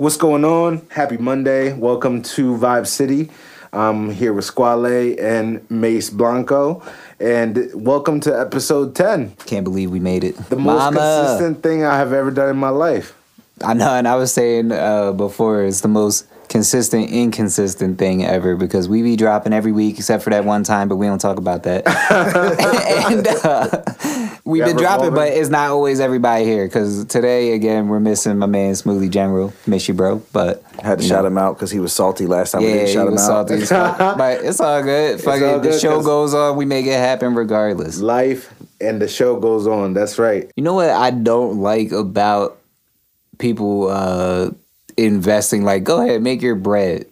[0.00, 0.80] What's going on?
[0.88, 1.74] Happy Monday.
[1.74, 3.28] Welcome to Vibe City.
[3.70, 6.82] I'm here with Squale and Mace Blanco.
[7.20, 9.32] And welcome to episode 10.
[9.44, 10.38] Can't believe we made it.
[10.48, 10.96] The most Mama.
[10.96, 13.14] consistent thing I have ever done in my life.
[13.62, 18.56] I know, and I was saying uh, before, it's the most consistent, inconsistent thing ever
[18.56, 21.38] because we be dropping every week except for that one time, but we don't talk
[21.38, 21.86] about that.
[23.06, 28.00] and uh, we've been dropping, but it's not always everybody here because today, again, we're
[28.00, 29.54] missing my man Smoothie General.
[29.66, 30.22] Miss you, bro.
[30.32, 32.62] But Had to shout know, him out because he was salty last time.
[32.62, 33.48] we Yeah, didn't he shout him was out.
[33.48, 33.70] salty as
[34.18, 35.20] but it's all good.
[35.20, 35.62] Fuck all it.
[35.62, 36.56] The show goes on.
[36.56, 38.00] We make it happen regardless.
[38.00, 39.94] Life and the show goes on.
[39.94, 40.50] That's right.
[40.56, 42.58] You know what I don't like about
[43.38, 44.50] people uh,
[45.00, 45.64] investing?
[45.64, 47.06] Like, go ahead, make your bread.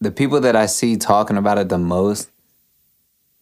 [0.00, 2.28] The people that I see talking about it the most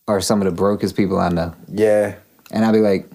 [0.07, 1.55] are some of the brokest people I know.
[1.69, 2.17] Yeah.
[2.51, 3.09] And I'll be like,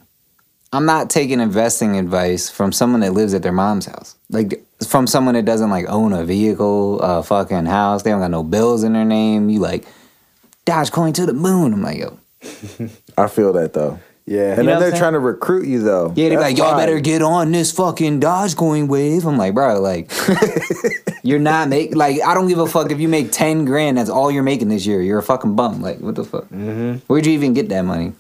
[0.74, 4.16] I'm not taking investing advice from someone that lives at their mom's house.
[4.30, 8.04] Like, from someone that doesn't like own a vehicle, a fucking house.
[8.04, 9.50] They don't got no bills in their name.
[9.50, 9.86] You like,
[10.66, 11.74] Dogecoin to the moon.
[11.74, 12.20] I'm like, yo.
[13.18, 14.00] I feel that though.
[14.26, 14.56] Yeah.
[14.56, 15.00] And know then they're saying?
[15.00, 16.12] trying to recruit you though.
[16.16, 16.80] Yeah, they're like, y'all fine.
[16.80, 19.26] better get on this fucking Dogecoin wave.
[19.26, 20.12] I'm like, bro, like,
[21.24, 23.98] you're not make like I don't give a fuck if you make ten grand.
[23.98, 25.02] That's all you're making this year.
[25.02, 25.82] You're a fucking bum.
[25.82, 26.46] Like, what the fuck?
[26.46, 27.06] Mm-hmm.
[27.08, 28.14] Where'd you even get that money?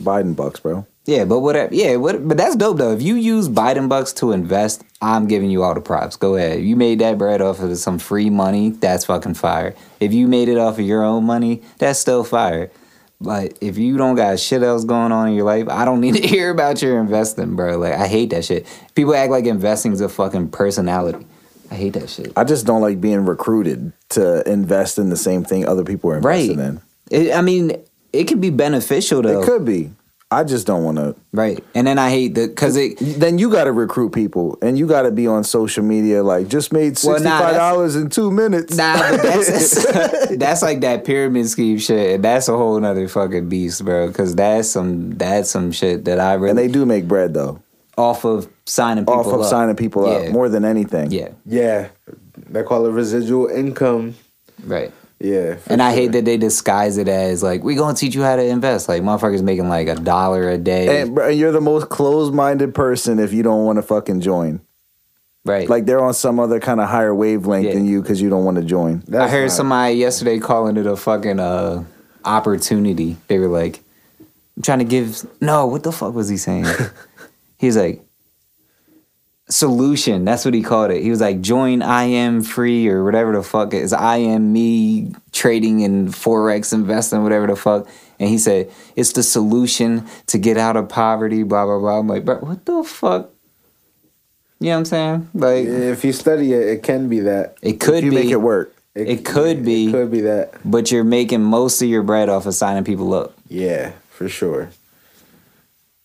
[0.00, 0.86] Biden bucks, bro.
[1.06, 1.74] Yeah, but whatever.
[1.74, 2.26] Yeah, what?
[2.28, 2.92] But that's dope though.
[2.92, 6.14] If you use Biden bucks to invest, I'm giving you all the props.
[6.14, 6.62] Go ahead.
[6.62, 8.70] You made that bread off of some free money.
[8.70, 9.74] That's fucking fire.
[9.98, 12.70] If you made it off of your own money, that's still fire.
[13.20, 16.14] But if you don't got shit else going on in your life, I don't need
[16.14, 17.76] to hear about your investing, bro.
[17.78, 18.66] Like I hate that shit.
[18.94, 21.26] People act like investing's a fucking personality.
[21.70, 22.32] I hate that shit.
[22.36, 26.18] I just don't like being recruited to invest in the same thing other people are
[26.18, 26.50] Right.
[26.50, 27.76] investing It, I mean,
[28.12, 29.32] it could be beneficial in.
[29.34, 29.42] though.
[29.42, 29.92] It could be.
[30.32, 31.16] I just don't want to.
[31.32, 31.62] Right.
[31.74, 34.86] And then I hate the because it Then you got to recruit people, and you
[34.86, 36.22] got to be on social media.
[36.22, 38.76] Like, just made well, nah, in two minutes.
[38.76, 43.48] Nah, but that's that's like that pyramid scheme shit, and that's a whole nother fucking
[43.48, 44.06] beast, bro.
[44.06, 47.60] Because that's some that's some shit that I really and they do make bread though,
[47.98, 49.46] off of signing people off of up.
[49.46, 50.28] signing people Yeah.
[50.28, 51.10] up more than anything.
[51.10, 51.88] Yeah, Yeah.
[52.48, 54.14] They call it residual income.
[54.64, 54.92] right.
[55.20, 55.58] Yeah.
[55.66, 56.00] And I sure.
[56.02, 58.88] hate that they disguise it as like we gonna teach you how to invest.
[58.88, 62.74] Like motherfuckers making like a dollar a day, And, and you're the most closed minded
[62.74, 64.60] person if you don't want to fucking join.
[65.44, 65.68] right?
[65.68, 67.74] Like they're on some other kind of higher wavelength Yeah.
[67.74, 69.02] than you because you don't want to join.
[69.14, 71.84] I heard somebody yesterday calling it a fucking uh,
[72.24, 73.16] opportunity.
[73.28, 73.80] They were like,
[74.56, 75.24] I'm trying to give.
[75.40, 76.64] No, what the fuck was he saying?
[77.58, 78.02] He's like,
[79.50, 80.24] solution.
[80.24, 81.02] That's what he called it.
[81.02, 83.92] He was like, join I am free or whatever the fuck it is.
[83.92, 87.88] I am me trading in Forex investing, whatever the fuck.
[88.18, 91.98] And he said, it's the solution to get out of poverty, blah, blah, blah.
[91.98, 93.30] I'm like, bro, what the fuck?
[94.60, 95.28] You know what I'm saying?
[95.34, 97.56] Like, If you study it, it can be that.
[97.62, 98.16] it could If you be.
[98.16, 98.74] make it work.
[98.94, 99.86] It could be.
[99.88, 100.54] It could be that.
[100.64, 104.68] but you're making most of your bread off of signing people up, Yeah, for sure.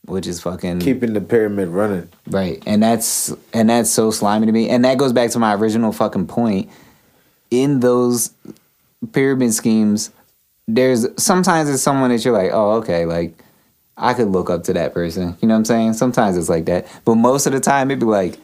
[0.05, 2.09] Which is fucking Keeping the pyramid running.
[2.27, 2.61] right.
[2.65, 4.69] And that's and that's so slimy to me.
[4.69, 6.69] And that goes back to my original fucking point.
[7.51, 8.31] In those
[9.13, 10.11] pyramid schemes,
[10.67, 13.43] there's sometimes it's someone that you're like, oh, okay, like
[13.97, 15.37] I could look up to that person.
[15.41, 15.93] You know what I'm saying?
[15.93, 16.87] Sometimes it's like that.
[17.05, 18.37] But most of the time it'd be like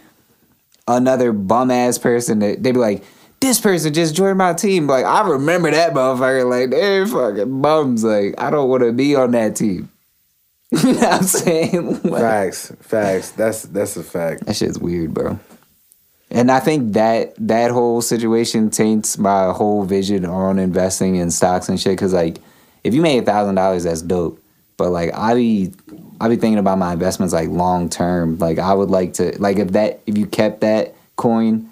[0.87, 3.03] another bum ass person that they'd be like,
[3.39, 4.87] this person just joined my team.
[4.87, 6.47] Like, I remember that motherfucker.
[6.49, 8.03] Like, they're fucking bums.
[8.03, 9.89] Like, I don't want to be on that team.
[10.83, 12.01] You know what I'm saying?
[12.03, 12.71] Like, Facts.
[12.81, 13.31] Facts.
[13.31, 14.45] That's that's a fact.
[14.45, 15.39] that shit's weird, bro.
[16.29, 21.67] And I think that that whole situation taints my whole vision on investing in stocks
[21.67, 21.97] and shit.
[21.97, 22.39] Cause like,
[22.85, 24.41] if you made a thousand dollars, that's dope.
[24.77, 25.73] But like, I be
[26.21, 28.37] I be thinking about my investments like long term.
[28.37, 31.69] Like, I would like to like if that if you kept that coin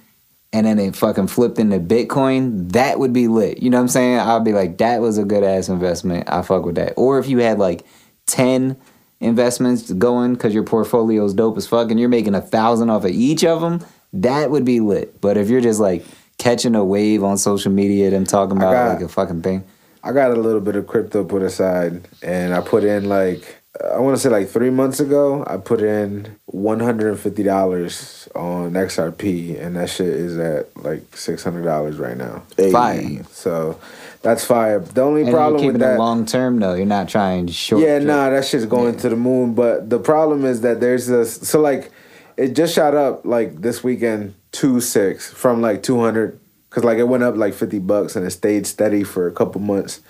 [0.51, 3.61] and then it fucking flipped into Bitcoin, that would be lit.
[3.61, 4.19] You know what I'm saying?
[4.19, 6.29] I'd be like, that was a good ass investment.
[6.29, 6.93] I fuck with that.
[6.97, 7.85] Or if you had like
[8.25, 8.75] ten
[9.19, 13.03] investments going because your portfolio is dope as fuck and you're making a thousand off
[13.03, 15.19] of each of them, that would be lit.
[15.21, 16.05] But if you're just like
[16.37, 19.63] catching a wave on social media, them talking about got- like a fucking thing,
[20.03, 23.57] I got a little bit of crypto put aside, and I put in like
[23.93, 25.43] I want to say like three months ago.
[25.45, 30.75] I put in one hundred and fifty dollars on XRP, and that shit is at
[30.77, 32.43] like six hundred dollars right now.
[32.71, 33.23] Fire.
[33.31, 33.77] So
[34.21, 34.79] that's fire.
[34.79, 36.73] The only and problem you're with that, long term though.
[36.73, 37.81] You're not trying to short.
[37.81, 39.53] yeah, nah, that shit's going to the moon.
[39.53, 41.35] But the problem is that there's this.
[41.35, 41.91] So like,
[42.35, 46.39] it just shot up like this weekend two six from like two hundred
[46.69, 49.61] because like it went up like fifty bucks and it stayed steady for a couple
[49.61, 50.01] months.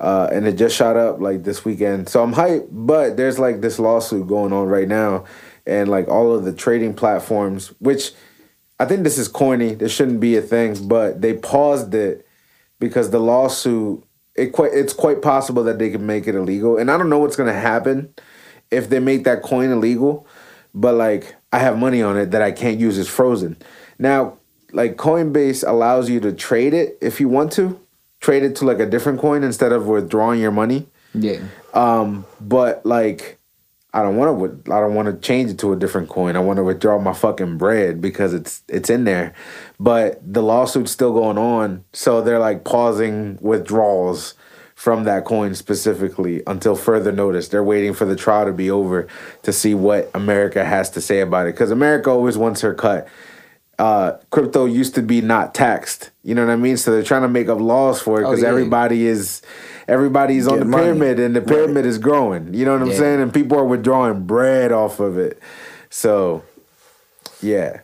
[0.00, 2.08] Uh, and it just shot up like this weekend.
[2.08, 5.26] So I'm hyped, but there's like this lawsuit going on right now
[5.66, 8.12] and like all of the trading platforms, which
[8.78, 9.74] I think this is corny.
[9.74, 12.26] This shouldn't be a thing, but they paused it
[12.80, 14.04] because the lawsuit.
[14.36, 17.18] It quite it's quite possible that they can make it illegal, and I don't know
[17.18, 18.14] what's gonna happen
[18.70, 20.26] if they make that coin illegal.
[20.72, 22.96] But like I have money on it that I can't use.
[22.96, 23.56] It's frozen.
[23.98, 24.38] Now,
[24.72, 27.80] like Coinbase allows you to trade it if you want to,
[28.20, 30.86] trade it to like a different coin instead of withdrawing your money.
[31.12, 31.40] Yeah.
[31.74, 33.39] Um, but like,
[33.92, 34.72] I don't want to.
[34.72, 36.36] I don't want to change it to a different coin.
[36.36, 39.32] I want to withdraw my fucking bread because it's it's in there.
[39.80, 44.34] But the lawsuit's still going on, so they're like pausing withdrawals
[44.76, 47.48] from that coin specifically until further notice.
[47.48, 49.08] They're waiting for the trial to be over
[49.42, 53.08] to see what America has to say about it because America always wants her cut.
[53.78, 56.10] Uh, crypto used to be not taxed.
[56.22, 56.76] You know what I mean?
[56.76, 58.48] So they're trying to make up laws for it Oh, because yeah.
[58.50, 59.40] everybody is
[59.90, 60.84] everybody's on the money.
[60.84, 62.54] pyramid and the pyramid is growing.
[62.54, 62.96] You know what I'm Yeah.
[62.98, 63.20] saying?
[63.20, 65.38] And people are withdrawing bread off of it.
[65.90, 66.42] So,
[67.42, 67.80] yeah.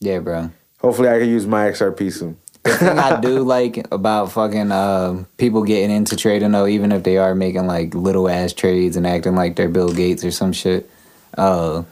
[0.00, 0.50] Yeah, bro.
[0.80, 2.36] Hopefully, I can use my XRP soon.
[2.62, 7.02] The thing I do like about fucking uh, people getting into trading though, even if
[7.02, 10.52] they are making like little ass trades and acting like they're Bill Gates or some
[10.52, 10.88] shit,
[11.36, 11.82] uh,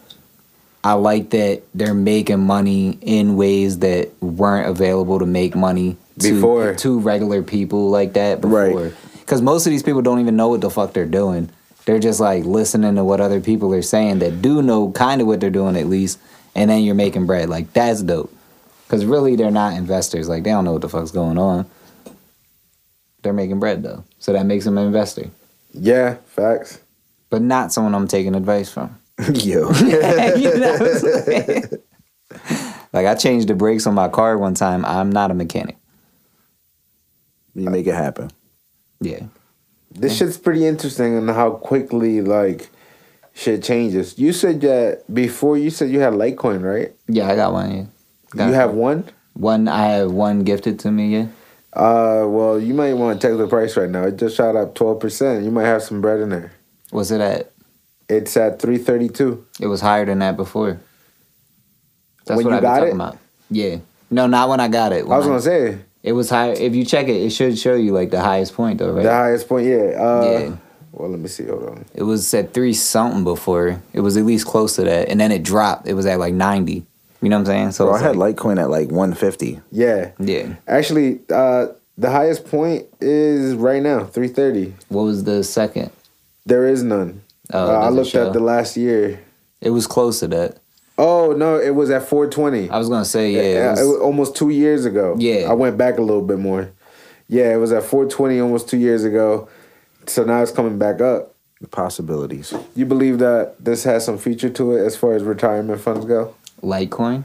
[0.84, 6.34] I like that they're making money in ways that weren't available to make money to,
[6.34, 6.75] Before.
[6.75, 8.93] to regular people like that Right.
[9.29, 11.51] Because most of these people don't even know what the fuck they're doing.
[11.85, 15.27] They're just like listening to what other people are saying that do know kind of
[15.27, 16.19] what they're doing at least,
[16.55, 17.51] and then you're making bread.
[17.51, 18.35] Like that's dope.
[18.87, 20.31] Because really, they're not investors.
[20.31, 21.67] Like they don't know what the fuck's going on.
[23.21, 25.29] They're making bread though, so that makes them an investor,
[25.75, 26.81] Yeah, facts.
[27.29, 28.99] but not someone I'm taking advice from.
[29.35, 29.71] Yo.
[29.73, 31.65] You know what I'm saying?
[32.95, 34.87] like I changed the brakes on my car one time.
[34.87, 35.77] I'm not a mechanic.
[37.55, 38.31] You make it happen.
[39.00, 39.25] Yeah.
[39.91, 42.69] This shit's pretty interesting and how quickly like
[43.35, 44.19] shit changes.
[44.19, 45.56] You said that before.
[45.56, 46.95] You said you had Litecoin, right?
[47.06, 47.71] Yeah, I got one.
[47.75, 47.85] Yeah.
[48.37, 49.05] Got you have one.
[49.35, 49.69] one.
[49.69, 51.15] I have one gifted to me.
[51.17, 51.27] Yeah.
[51.73, 54.05] Uh, well, you might want to check the price right now.
[54.05, 55.44] It just shot up twelve percent.
[55.44, 56.53] You might have some bread in there.
[56.91, 57.53] What's it at?
[58.09, 59.47] It's at three thirty two.
[59.61, 60.81] It was higher than that before.
[62.27, 62.94] That's When what been got talking it?
[62.94, 63.19] about.
[63.51, 63.77] Yeah.
[64.11, 65.05] No, not when I got it.
[65.05, 66.50] I was gonna say It was high.
[66.50, 69.03] If you check it, it should show you like the highest point though, right?
[69.03, 69.67] the highest point.
[69.67, 69.77] Yeah.
[69.77, 70.56] Uh, Yeah.
[70.93, 71.45] Well, let me see.
[71.45, 71.85] Hold on.
[71.95, 73.81] It was at three something before.
[73.93, 75.87] It was at least close to that, and then it dropped.
[75.87, 76.87] It was at like ninety.
[77.21, 77.73] You know what I'm saying?
[77.73, 79.61] So Bro, I had like, Litecoin at like 150.
[79.73, 80.12] Yeah.
[80.21, 80.55] yeah.
[80.69, 84.75] Actually, uh, the highest point is right now three thirty.
[84.89, 85.91] What was the second?
[86.47, 87.23] There is none.
[87.53, 88.27] Oh, uh, I looked show?
[88.27, 89.21] at the last year.
[89.61, 90.57] It was close to that.
[91.00, 92.69] Oh no, it was at four twenty.
[92.69, 93.41] I was gonna say yeah.
[93.43, 95.15] Yeah, It it was, was almost two years ago.
[95.19, 95.47] Yeah.
[95.49, 96.71] I went back a little bit more.
[97.29, 99.49] Yeah, it was at 420 almost two years ago.
[100.06, 101.35] So now it's coming back up.
[101.71, 102.55] Possibilities.
[102.75, 106.35] You believe that this has some feature to it as far as retirement funds go?
[106.62, 107.25] Litecoin,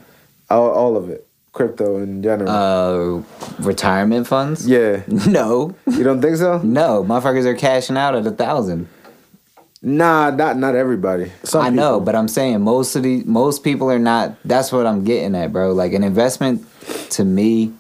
[0.50, 2.50] All, all of it, crypto in general.
[2.50, 3.24] uh,
[3.64, 4.68] retirement funds.
[4.68, 6.58] yeah, No, you don't think so?
[6.64, 8.90] no, motherfuckers are cashing out at a thousand.
[9.86, 11.32] Nah, not not everybody.
[11.44, 14.36] Some I know, people- but I'm saying most of the most people are not.
[14.46, 15.74] That's what I'm getting at, bro.
[15.74, 16.66] Like an investment
[17.12, 17.74] to me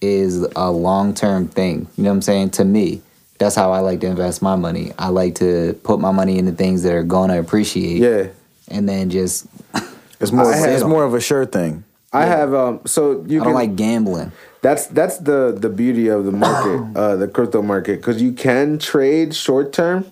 [0.00, 1.88] is a long term thing.
[1.96, 2.50] You know what I'm saying?
[2.50, 3.02] To me,
[3.38, 4.92] that's how I like to invest my money.
[4.98, 7.98] I like to put my money into things that are gonna appreciate.
[7.98, 8.28] Yeah,
[8.68, 9.46] And then just
[10.20, 10.50] It's more.
[10.52, 11.84] I had- it's more of a sure thing.
[12.14, 12.54] I have.
[12.54, 14.32] Um, so you I can don't like gambling.
[14.62, 18.78] That's that's the the beauty of the market, uh, the crypto market, because you can
[18.78, 20.06] trade short term.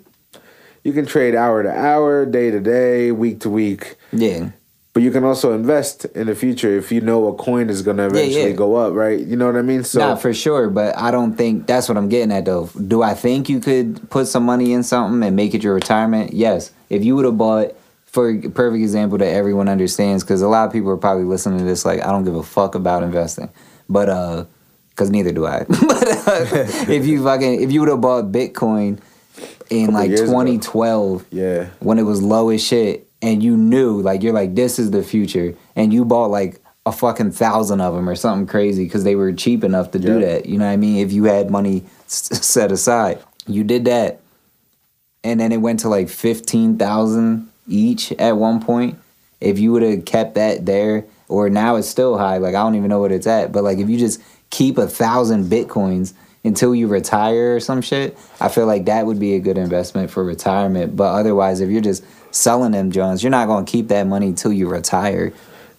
[0.84, 4.50] You can trade hour to hour, day to day, week to week, Yeah.
[4.92, 7.96] but you can also invest in the future if you know a coin is going
[7.96, 8.52] to Yeah, eventually yeah.
[8.56, 9.18] go up, right?
[9.18, 9.82] You know what I mean?
[9.82, 12.68] So Not for sure, but I don't think that's what I'm getting at though.
[12.86, 16.34] Do I think you could put some money in something and make it your retirement?
[16.34, 16.70] Yes.
[16.90, 17.74] If you would have bought,
[18.06, 21.58] for a perfect example that everyone understands, because a lot of people are probably listening
[21.60, 23.48] to this like, I don't give a fuck about investing,
[23.88, 24.44] but uh,
[24.90, 25.64] because neither do I.
[25.68, 26.44] but uh,
[26.92, 29.00] if you fucking if you would have bought Bitcoin
[29.70, 30.30] in like years ago.
[30.32, 34.78] 2012, yeah, when it was low as shit and you knew like you're like this
[34.78, 38.84] is the future and you bought like a fucking thousand of them or something crazy
[38.84, 40.98] because they were cheap enough to do that you know what i mean?
[40.98, 43.18] If you had money s- set aside.
[43.46, 44.20] You did that
[45.22, 48.98] and then it went to like 15000 each at one point.
[49.40, 52.74] If you would have kept that there or now it's still high like i don't
[52.74, 56.12] even know what it's at but like if you just keep a thousand bitcoins
[56.44, 60.10] until you retire or some shit i feel like that would be a good investment
[60.10, 63.88] for retirement but otherwise if you're just selling them jones you're not going to keep
[63.88, 65.32] that money until you retire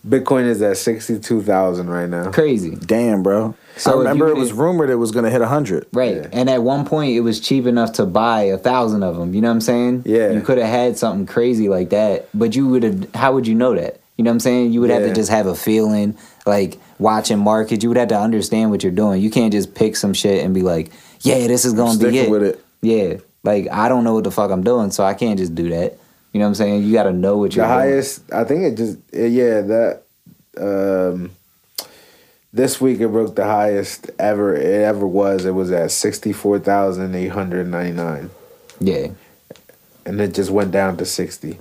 [0.08, 2.32] Bitcoin is at sixty two thousand right now.
[2.32, 2.76] Crazy.
[2.76, 3.56] Damn, bro.
[3.76, 5.88] So I remember you it was rumored it was gonna hit hundred.
[5.92, 6.18] Right.
[6.18, 6.30] Yeah.
[6.32, 9.34] And at one point, it was cheap enough to buy a thousand of them.
[9.34, 10.04] You know what I'm saying?
[10.06, 10.32] Yeah.
[10.32, 13.16] You could have had something crazy like that, but you would have.
[13.16, 14.00] How would you know that?
[14.18, 14.74] You know what I'm saying?
[14.74, 17.84] You would have to just have a feeling, like watching markets.
[17.84, 19.22] You would have to understand what you're doing.
[19.22, 22.18] You can't just pick some shit and be like, "Yeah, this is going to be
[22.20, 22.66] it." with it.
[22.82, 23.18] Yeah.
[23.44, 25.98] Like I don't know what the fuck I'm doing, so I can't just do that.
[26.34, 26.84] You know what I'm saying?
[26.84, 27.78] You got to know what you're doing.
[27.78, 30.02] The highest, I think it just yeah that
[30.60, 31.32] um,
[32.52, 35.46] this week it broke the highest ever it ever was.
[35.46, 38.32] It was at sixty four thousand eight hundred ninety nine,
[38.80, 39.08] Yeah.
[40.06, 41.60] and it just went down to sixty.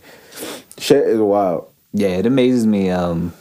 [0.78, 1.68] Shit is wild.
[1.92, 3.32] Yeah, it amazes me um,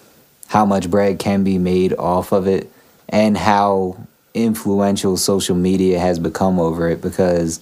[0.53, 2.72] how much bread can be made off of it
[3.10, 3.98] and how
[4.36, 7.60] influential social media has become over it because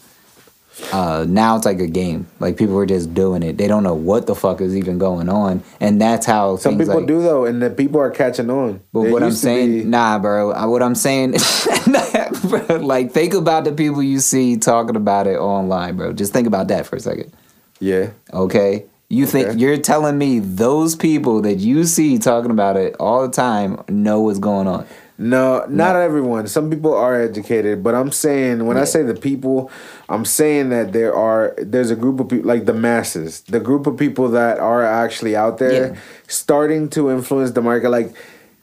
[0.91, 2.27] uh, now it's like a game.
[2.41, 3.57] Like people are just doing it.
[3.57, 5.63] They don't know what the fuck is even going on.
[5.79, 8.81] And that's how Some people like, do though, and the people are catching on.
[8.91, 10.51] But There what I'm saying, be- nah, bro.
[10.51, 11.31] I- What I'm saying,
[12.49, 16.11] bro, like think about the people you see talking about it online, bro.
[16.13, 17.31] Just think about that for a second.
[17.79, 18.85] yeah, Okay.
[19.11, 23.33] You think you're telling me those people that you see talking about it all the
[23.33, 24.87] time know what's going on?
[25.17, 26.47] No, not everyone.
[26.47, 29.69] Some people are educated, but I'm saying when I say the people,
[30.09, 33.85] I'm saying that there are there's a group of people like the masses, the group
[33.85, 35.99] of people that are actually out there Yeah.
[36.27, 38.15] starting to influence the market, like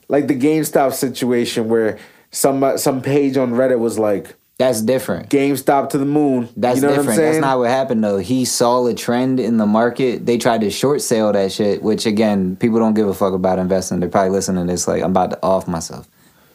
[0.09, 1.99] like the GameStop situation where
[2.31, 5.31] some some page on Reddit was like That's different.
[5.31, 6.49] GameStop to the moon.
[6.57, 7.07] That's you know different.
[7.07, 7.33] what I'm saying?
[7.35, 8.19] That's not what happened though.
[8.19, 10.27] He saw a trend in the market.
[10.27, 13.61] They tried to short sale that shit, which again, people don't give a fuck about
[13.61, 14.01] investing.
[14.01, 16.09] They're probably listening to this like I'm about to off myself.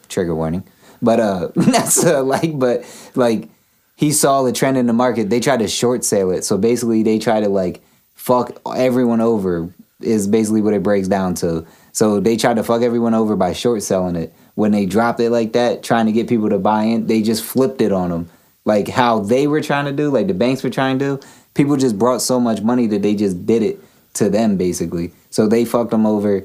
[0.08, 0.64] Trigger warning.
[1.00, 2.84] But uh that's uh, like but
[3.14, 3.48] like
[3.96, 5.30] he saw the trend in the market.
[5.30, 6.44] They tried to short sale it.
[6.44, 7.82] So basically they try to like
[8.14, 11.66] fuck everyone over is basically what it breaks down to.
[11.92, 14.34] So they tried to fuck everyone over by short selling it.
[14.54, 17.42] When they dropped it like that, trying to get people to buy in, they just
[17.42, 18.30] flipped it on them.
[18.64, 21.26] Like how they were trying to do, like the banks were trying to do.
[21.54, 23.80] People just brought so much money that they just did it
[24.14, 25.12] to them basically.
[25.30, 26.44] So they fucked them over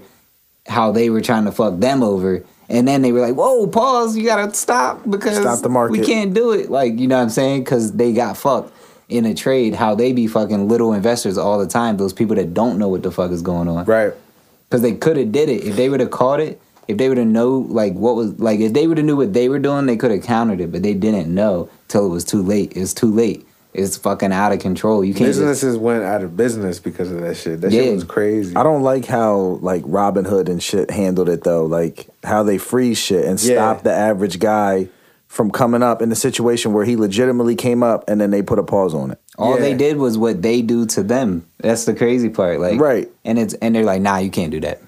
[0.67, 2.43] how they were trying to fuck them over.
[2.67, 4.15] And then they were like, "Whoa, pause!
[4.15, 7.23] You gotta stop because Stop the market." we can't do it." Like, you know what
[7.23, 7.63] I'm saying?
[7.63, 8.71] Because they got fucked
[9.07, 9.73] in a trade.
[9.73, 11.97] How they be fucking little investors all the time.
[11.97, 13.85] Those people that don't know what the fuck is going on.
[13.85, 14.13] right.
[14.69, 16.61] Because they could have did it if they would have caught it.
[16.89, 19.31] If they would have know like what was like if they would have knew what
[19.33, 20.71] they were doing, they could have countered it.
[20.71, 22.73] But they didn't know till it was too late.
[22.75, 23.45] It's too late.
[23.75, 25.05] It's fucking out of control.
[25.05, 25.27] You can't.
[25.27, 27.61] Just, Businesses went out of business because of that shit.
[27.61, 27.83] That Yeah.
[27.83, 28.55] shit was crazy.
[28.55, 31.65] I don't like how like Robinhood and shit handled it though.
[31.65, 33.55] Like how they freeze shit and Yeah.
[33.55, 34.89] stop the average guy
[35.27, 38.57] from coming up in a situation where he legitimately came up and then they put
[38.57, 39.19] a pause on it.
[39.37, 41.45] all they did was what they do to them.
[41.59, 42.59] That's the crazy part.
[42.59, 43.07] Like Right.
[43.23, 44.81] And it's and they're like, nah, you can't do that.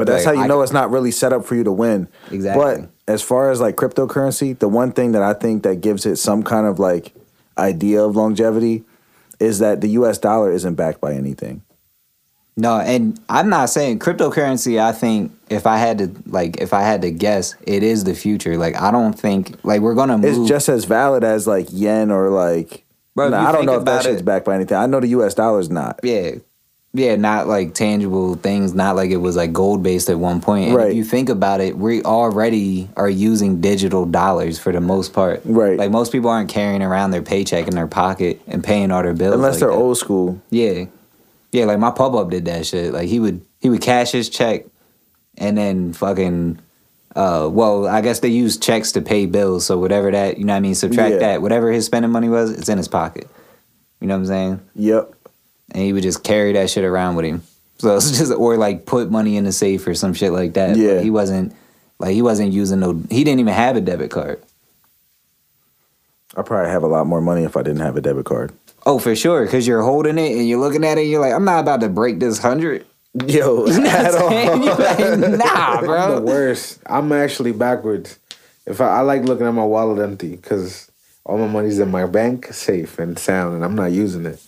[0.00, 1.64] But that's Like, how you I know can- it's not really set up for you
[1.64, 2.08] to win.
[2.30, 2.62] Exactly.
[2.64, 6.16] But as far as like cryptocurrency, the one thing that I think that gives it
[6.16, 7.12] some kind of like
[7.58, 8.84] idea of longevity
[9.38, 11.60] is that the US dollar isn't backed by anything.
[12.56, 14.78] No, and I'm not saying cryptocurrency.
[14.80, 18.14] I think if I had to like, if I had to guess, it is the
[18.14, 18.56] future.
[18.58, 20.40] Like I don't think like we're gonna move.
[20.40, 22.84] It's just as valid as like yen or like
[23.16, 24.76] Bro, Nah, I don't know if that about shit's backed by anything.
[24.76, 26.00] I know the US dollar's not.
[26.02, 26.32] yeah,
[26.92, 28.74] yeah, not like tangible things.
[28.74, 30.68] Not like it was like gold based at one point.
[30.68, 30.90] And Right.
[30.90, 35.40] if you think about it, we already are using digital dollars for the most part.
[35.44, 35.78] Right.
[35.78, 39.14] Like most people aren't carrying around their paycheck in their pocket and paying all their
[39.14, 39.34] bills.
[39.34, 39.74] Unless like they're that.
[39.76, 40.40] old school.
[40.50, 40.86] Yeah,
[41.52, 41.64] yeah.
[41.66, 42.92] Like my pop up did that shit.
[42.92, 44.64] Like he would he would cash his check,
[45.38, 46.58] and then fucking.
[47.16, 49.66] Uh, well, I guess they use checks to pay bills.
[49.66, 51.18] So whatever that you know, what I mean, subtract Yeah.
[51.18, 51.42] that.
[51.42, 53.28] Whatever his spending money was, it's in his pocket.
[54.00, 54.60] You know what I'm saying?
[54.76, 55.14] Yep.
[55.72, 57.42] And he would just carry that shit around with him.
[57.78, 60.70] So it's just or like put money in the safe or some shit like that.
[60.70, 61.00] But Yeah.
[61.00, 61.54] he wasn't
[61.98, 63.00] like he wasn't using no.
[63.10, 64.42] He didn't even have a debit card.
[66.36, 68.52] I probably have a lot more money if I didn't have a debit card.
[68.86, 71.02] Oh, for sure, because you're holding it and you're looking at it.
[71.02, 72.86] and You're like, I'm not about to break this hundred.
[73.26, 74.30] Yo, You know at all.
[74.64, 76.78] You're like, nah, I'm the worst.
[76.86, 78.18] I'm actually backwards.
[78.66, 80.88] If I, I like looking at my wallet empty because
[81.24, 84.40] all my money's in my bank, safe and sound, and I'm not using it.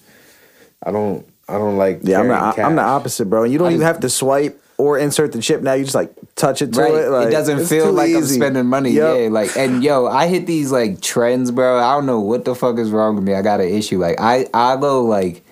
[0.82, 1.26] I don't.
[1.48, 2.00] I don't like.
[2.02, 3.42] Yeah, I'm carrying the, I'm the opposite, bro.
[3.44, 5.74] And you don't I even just- have to swipe or insert the chip now.
[5.74, 6.94] You just like touch it to Right.
[6.94, 7.08] it.
[7.10, 8.90] Like, it doesn't feel too like I'm spending money.
[8.92, 9.20] Yep.
[9.20, 9.28] Yeah.
[9.28, 11.78] Like and yo, I hit these like trends, bro.
[11.78, 13.34] I don't know what the fuck is wrong with me.
[13.34, 13.98] I got an issue.
[13.98, 15.44] Like I I go like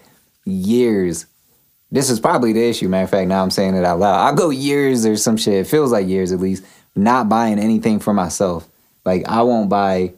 [0.45, 1.27] years.
[1.93, 4.15] This is probably the issue, matter of fact, now I'm saying it out loud.
[4.33, 5.55] I go years or some shit.
[5.55, 8.69] It feels like years at least, not buying anything for myself.
[9.05, 10.13] Like I won't buy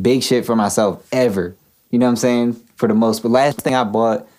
[0.00, 1.54] big shit for myself ever.
[1.90, 2.52] You know what I'm saying?
[2.76, 4.31] For the most but last thing I bought for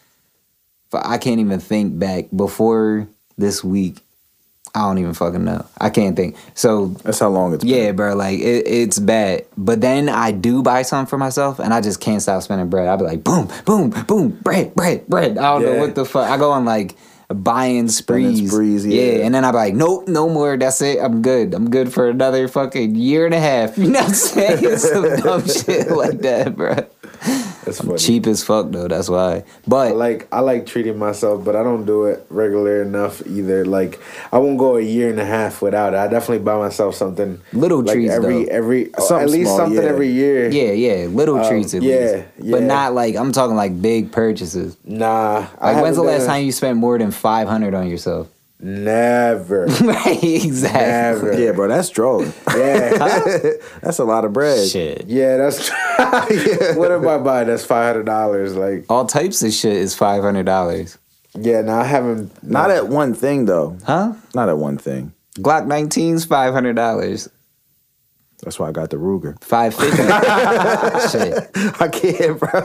[0.94, 3.08] I can't even think back before
[3.38, 4.00] this week.
[4.76, 5.66] I don't even fucking know.
[5.80, 6.36] I can't think.
[6.56, 7.86] So That's how long it's yeah, been.
[7.86, 9.46] Yeah, bro, like it, it's bad.
[9.56, 12.88] But then I do buy something for myself, and I just can't stop spending bread.
[12.88, 15.38] I'll be like, boom, boom, boom, bread, bread, bread.
[15.38, 16.28] I don't know what the fuck.
[16.28, 16.96] I go on like
[17.30, 18.52] buying sprees.
[18.52, 19.26] sprees, yeah.
[19.26, 20.58] and then I'm like, nope, no more.
[20.58, 21.00] That's it.
[21.00, 21.54] I'm good.
[21.54, 23.78] I'm good for another fucking year and a half.
[23.78, 24.78] You know what I'm saying?
[24.80, 26.88] Some dumb shit like that, bro.
[27.66, 27.98] That's I'm funny.
[28.00, 28.88] cheap as fuck though.
[28.88, 29.36] That's why.
[29.36, 33.64] I But like I like treating myself, but I don't do it regular enough either.
[33.66, 34.00] Like
[34.32, 35.98] I won't go a year and a half without it.
[35.98, 38.52] I definitely buy myself something Little like treats, every though.
[38.52, 39.90] every Something at least small, something yeah.
[39.90, 40.50] every year.
[40.50, 42.52] yeah, yeah, little Um, treats at yeah, least.
[42.52, 44.76] But not like I'm talking like big purchases.
[44.84, 45.48] Nah.
[45.60, 48.28] I Like when's the last time you spent more than five hundred on yourself?
[48.64, 49.66] Never.
[49.82, 51.28] right, exactly.
[51.30, 51.40] Never.
[51.40, 52.32] Yeah, bro, that's drolling.
[52.56, 52.98] Yeah.
[53.82, 54.70] that's a lot of bread.
[54.70, 55.06] Shit.
[55.08, 56.76] yeah, that's yeah.
[56.76, 58.56] what if I buy that's five hundred dollars?
[58.56, 60.98] Like All types of shit is five hundred dollars.
[61.38, 63.78] yeah, no, I haven't Not at one thing though.
[63.86, 64.14] Huh?
[64.34, 65.14] Not at one thing.
[65.40, 67.28] Glock 19's five hundred dollars.
[68.44, 69.42] That's why I got the Ruger.
[69.44, 69.98] Five fifty.
[71.10, 71.50] shit.
[71.82, 72.62] I can't, bro.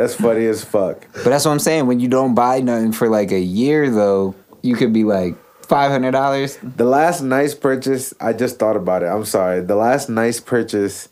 [0.00, 1.06] That's funny as fuck.
[1.12, 1.86] But that's what I'm saying.
[1.86, 5.34] When you don't buy nothing for like a year though, you could be like
[5.66, 6.58] five hundred dollars.
[6.62, 9.06] The last nice purchase, I just thought about it.
[9.06, 9.60] I'm sorry.
[9.60, 11.08] The last nice purchase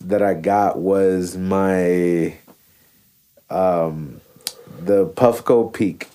[0.00, 2.34] that I got was my
[3.50, 4.20] um
[4.80, 6.08] the Puffco Peak.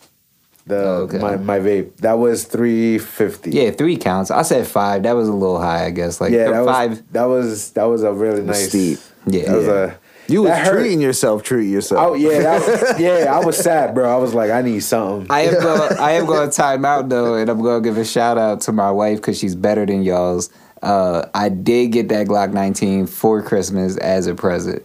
[0.68, 1.18] The Oh, okay.
[1.18, 1.96] my my vape.
[1.98, 3.52] That was 350.
[3.52, 4.30] Yeah, three counts.
[4.30, 5.04] I said five.
[5.04, 6.22] That was a little high, I guess.
[6.22, 6.90] Like yeah, that five.
[6.92, 9.00] was that was that was a really nice steep.
[9.26, 9.46] Yeah.
[9.46, 10.80] That was a You was hurt.
[10.80, 12.02] treating yourself, treat yourself.
[12.08, 13.36] Oh yeah, that, yeah.
[13.36, 14.12] I was sad, bro.
[14.14, 15.28] I was like, I need something.
[15.30, 15.98] I am going.
[16.00, 18.62] I am going to time out though, and I'm going to give a shout out
[18.62, 20.50] to my wife because she's better than y'all's.
[20.82, 24.82] Uh, I did get that Glock 19 for Christmas as a present,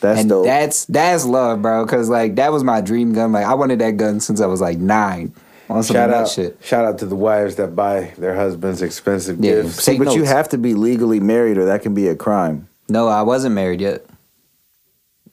[0.00, 0.44] that's and dope.
[0.44, 1.84] that's that's love, bro.
[1.84, 3.32] Because like that was my dream gun.
[3.32, 5.32] Like I wanted that gun since I was like nine.
[5.70, 6.58] On some shout out, shit.
[6.62, 9.62] shout out to the wives that buy their husbands expensive Yeah.
[9.62, 9.82] gifts.
[9.82, 12.68] See, Take but you have to be legally married, or that can be a crime.
[12.88, 14.04] No, I wasn't married yet.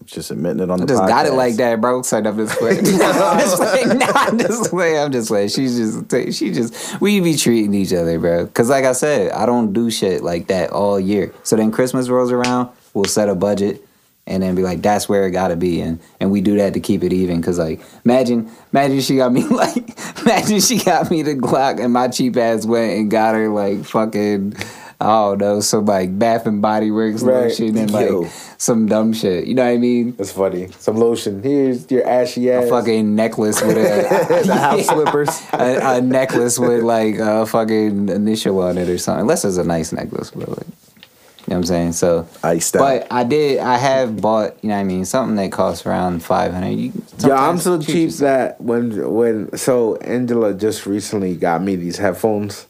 [0.05, 2.01] Just admitting it on I the just got it like that, bro.
[2.01, 2.79] So I'm just playing.
[2.79, 3.99] I'm just playing.
[3.99, 4.97] Nah, I'm just playing.
[4.97, 5.49] I'm just playing.
[5.49, 8.47] She's just, she just, we be treating each other, bro.
[8.47, 11.33] Cause like I said, I don't do shit like that all year.
[11.43, 13.85] So then Christmas rolls around, we'll set a budget,
[14.27, 16.79] and then be like, that's where it gotta be, and and we do that to
[16.79, 17.41] keep it even.
[17.41, 21.93] Cause like, imagine, imagine she got me like, imagine she got me the Glock, and
[21.93, 24.55] my cheap ass went and got her like fucking.
[25.01, 27.45] I don't know, some like Bath and Body Works Right.
[27.45, 28.27] lotion and like Yo.
[28.57, 29.47] some dumb shit.
[29.47, 30.15] You know what I mean?
[30.17, 30.67] That's funny.
[30.79, 31.41] Some lotion.
[31.43, 32.65] Here's your ashy ass.
[32.65, 35.29] a fucking necklace with a the house slippers.
[35.53, 39.21] a, a necklace with like a fucking initial on it or something.
[39.21, 41.91] Unless it's a nice necklace, but like, you know what I'm saying.
[41.93, 43.59] So, Iced but I did.
[43.59, 44.55] I have bought.
[44.63, 45.05] You know what I mean?
[45.05, 46.93] Something that costs around five hundred.
[47.19, 48.19] Yeah, I'm so cheap yourself.
[48.19, 52.67] that when when so Angela just recently got me these headphones.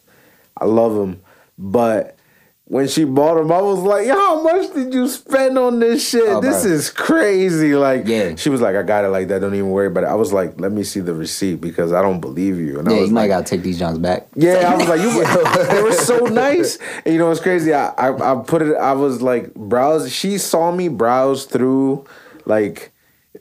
[0.57, 1.21] I love them,
[1.57, 2.15] but
[2.71, 6.23] when she bought them, I was like, "How much did you spend on this shit?
[6.25, 6.71] Oh, this bro.
[6.71, 8.35] is crazy!" Like, Yeah.
[8.35, 9.41] she was like, "I got it like that.
[9.41, 12.01] Don't even worry about it." I was like, "Let me see the receipt because I
[12.01, 14.27] don't believe you." And I Yeah, was you might like, gotta take these Johns back.
[14.35, 15.11] Yeah, I was like, you.
[15.75, 16.79] they were so nice.
[17.03, 17.73] And you know, it's crazy.
[17.73, 18.75] I, I I put it.
[18.77, 20.09] I was like browse.
[20.09, 22.05] She saw me browse through
[22.45, 22.93] like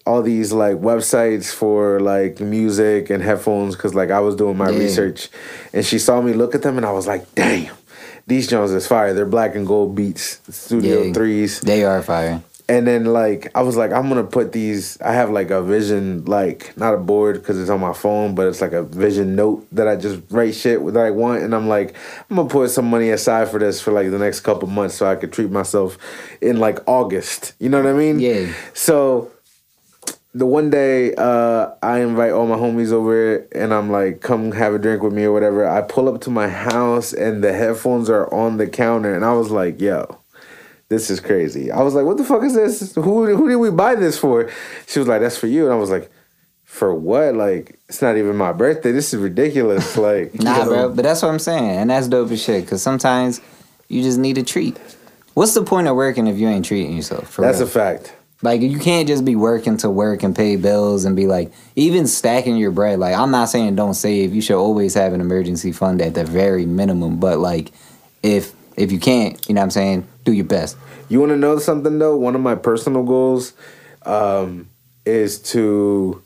[0.07, 4.71] all these like websites for like music and headphones because like I was doing my
[4.71, 4.79] Yeah.
[4.79, 5.29] research,
[5.73, 7.75] and she saw me look at them, and I was like, damn.
[8.31, 9.13] These Jones is fire.
[9.13, 11.13] They're black and gold beats, Studio Yeah.
[11.13, 11.61] threes.
[11.61, 12.41] They are fire.
[12.69, 14.97] And then like I was like, I'm gonna put these.
[15.03, 18.47] I have like a Vision, like not a board because it's on my phone, but
[18.47, 21.43] it's like a Vision Note that I just write shit that I want.
[21.43, 21.97] And I'm like,
[22.31, 25.07] I'm gonna put some money aside for this for like the next couple months so
[25.07, 25.99] I could treat myself
[26.41, 27.55] in like August.
[27.59, 28.21] You know what I mean?
[28.21, 28.47] Yeah.
[28.73, 29.33] So
[30.33, 34.75] the one day uh, I invite all my homies over and I'm like, come have
[34.75, 35.69] a drink with me or whatever.
[35.69, 39.33] I pull up to my house and the headphones are on the counter, and I
[39.33, 40.21] was like, yo
[40.91, 41.71] this is crazy.
[41.71, 42.95] I was like, what the fuck is this?
[42.97, 44.51] Who who did we buy this for?
[44.89, 45.65] She was like, that's for you.
[45.65, 46.11] And I was like,
[46.65, 47.35] for what?
[47.37, 48.91] Like, it's not even my birthday.
[48.93, 49.97] This is ridiculous.
[50.01, 50.69] Like, Nah, you know.
[50.71, 50.89] bro.
[50.95, 52.67] But that's what I'm saying, and that's dope as shit.
[52.67, 53.41] Cause sometimes
[53.89, 54.79] you just need a treat.
[55.35, 57.31] What's the point of working if you ain't treating yourself?
[57.31, 57.69] For That's real?
[57.69, 58.15] a fact.
[58.43, 62.07] Like you can't just be working to work and pay bills and be like even
[62.07, 62.99] stacking your bread.
[62.99, 64.35] Like I'm not saying don't save.
[64.35, 67.21] You should always have an emergency fund at the very minimum.
[67.21, 67.73] But like
[68.23, 70.77] if if you can't, you know what I'm saying, do your best.
[71.09, 72.17] You want to know something though?
[72.17, 73.53] One of my personal goals
[74.07, 74.71] um,
[75.05, 76.23] is to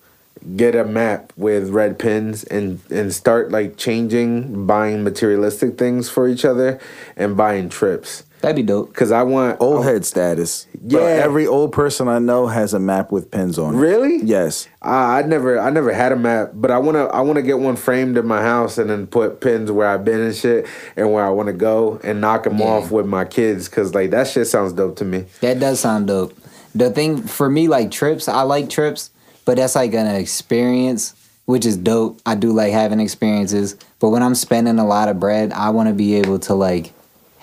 [0.56, 6.28] get a map with red pins and and start like changing, buying materialistic things for
[6.28, 6.78] each other,
[7.16, 8.23] and buying trips.
[8.44, 8.92] That'd be dope.
[8.94, 10.66] Cause I want Old head status.
[10.78, 11.14] Bro, Yeah.
[11.24, 13.78] every old person I know has a map with pins on it.
[13.78, 14.18] Really?
[14.22, 14.68] Yes.
[14.82, 17.76] I, I never I never had a map, but I wanna I wanna get one
[17.76, 21.24] framed in my house and then put pins where I've been and shit and where
[21.24, 22.66] I want to go and knock them Yeah.
[22.66, 25.24] off with my kids because like that shit sounds dope to me.
[25.40, 26.34] That does sound dope.
[26.74, 29.10] The thing for me, like trips, I like trips,
[29.46, 31.14] but that's like an experience,
[31.46, 32.20] which is dope.
[32.26, 35.88] I do like having experiences, but when I'm spending a lot of bread, I want
[35.88, 36.92] to be able to like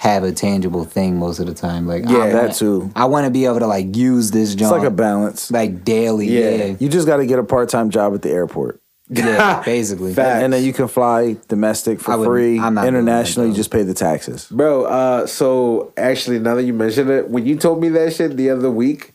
[0.01, 1.85] have a tangible thing most of the time.
[1.85, 2.91] Like Yeah, I that wanna- too.
[2.95, 4.73] I want to be able to like use this job.
[4.73, 5.51] It's like a balance.
[5.51, 6.25] like daily.
[6.27, 6.49] Yeah.
[6.49, 8.81] Yeah, You just got to get a part time job at the airport.
[9.09, 10.15] yeah, basically.
[10.15, 10.41] Fact.
[10.43, 12.59] And then you can fly domestic for wouldn't- free.
[12.59, 14.47] I'm not doing that, International, you just pay the taxes.
[14.49, 18.35] Bro, uh, so actually, now that you mention it, when you told me that shit
[18.37, 19.13] the other week,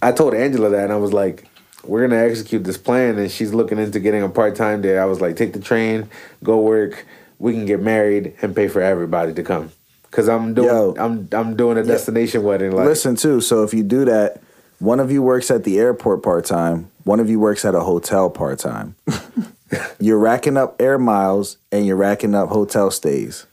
[0.00, 1.46] I told Angela that, and I was like,
[1.84, 5.02] "We're gonna execute this plan," and she's looking into getting a part time there.
[5.02, 6.08] I was like, "Take the train,
[6.42, 7.04] go work.
[7.38, 9.72] We can get married and pay for everybody to come."
[10.10, 10.94] Cause I'm doing, Yo.
[10.98, 12.72] I'm, I'm doing a destination wedding.
[12.72, 13.40] Like, Listen, too.
[13.40, 14.42] So if you do that,
[14.80, 17.80] one of you works at the airport part time, one of you works at a
[17.80, 18.96] hotel part time.
[20.00, 23.46] you're racking up air miles and you're racking up hotel stays.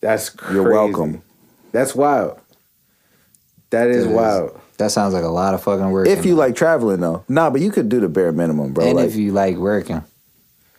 [0.00, 0.54] that's crazy.
[0.54, 1.22] You're welcome.
[1.72, 2.38] That's wild.
[3.70, 4.60] That is That is- wild.
[4.78, 6.06] That sounds like a lot of fucking work.
[6.06, 7.24] If you like traveling, though.
[7.28, 8.86] Nah, but you could do the bare minimum, bro.
[8.86, 10.04] and Like, if you like working,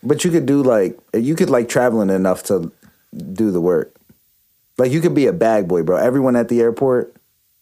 [0.01, 2.71] but you could do like you could like traveling enough to
[3.33, 3.93] do the work.
[4.79, 5.97] Like you could be a bag boy, bro.
[5.97, 7.15] Everyone at the airport,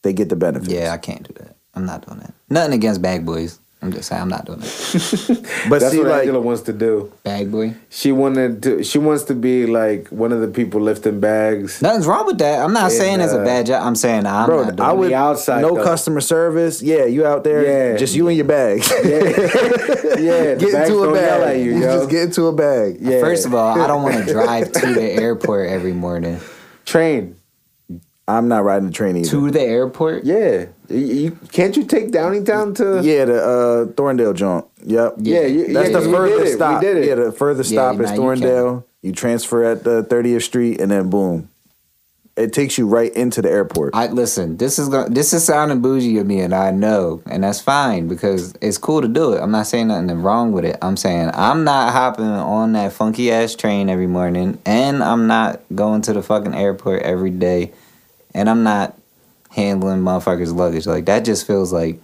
[0.03, 0.71] they get the benefits.
[0.71, 1.55] yeah, I can't do that.
[1.73, 2.33] I'm not doing that.
[2.49, 3.59] Nothing against bag boys.
[3.79, 5.47] I'm just saying I'm not doing that.
[5.69, 7.13] But That's see, what like, Angela wants to do.
[7.23, 7.75] Bag boy.
[7.89, 8.83] She wanted to.
[8.83, 11.79] She wants to be like one of the people lifting bags.
[11.79, 12.63] Nothing's wrong with that.
[12.63, 13.83] I'm not And, saying it's a uh, bad job.
[13.85, 15.83] I'm saying I'm bro, not doing I would the outside, no though.
[15.83, 16.81] customer service.
[16.81, 17.97] Yeah, you out there, Yeah.
[17.97, 18.81] just you and your bag.
[18.89, 19.01] Yeah,
[20.17, 20.55] yeah.
[20.55, 21.21] get into a bag.
[21.21, 21.97] yell at you, You yo.
[21.99, 22.97] just get into a bag.
[22.99, 23.19] Yeah.
[23.19, 26.39] First of all, I don't want to drive to the airport every morning.
[26.87, 27.35] Train.
[28.29, 29.29] I'm not riding the train either.
[29.29, 30.23] To the airport?
[30.25, 30.65] Yeah.
[30.89, 33.01] You, you- can't you take Downingtown to?
[33.07, 34.67] yeah, the uh, Thorndale jump.
[34.83, 35.15] Yep.
[35.19, 36.55] Yeah, you, That's yeah, the we did furthest it.
[36.55, 36.81] stop.
[36.81, 37.07] We did it.
[37.07, 38.83] Yeah, the furthest Yeah, stop nah, is you Thorndale.
[39.01, 41.49] You, transfer at the 30th Street, and then boom,
[42.37, 43.95] it takes you right into the airport.
[43.95, 44.57] I listen.
[44.57, 48.07] This is go- this is sounding bougie of me, and I know, and that's fine
[48.07, 49.41] because it's cool to do it.
[49.41, 50.77] I'm not saying nothing wrong with it.
[50.81, 55.61] I'm saying I'm not hopping on that funky ass train every morning, and I'm not
[55.73, 57.73] going to the fucking airport every day,
[58.33, 58.95] and I'm not
[59.49, 60.85] handling motherfuckers' luggage.
[60.85, 61.99] Like that just feels like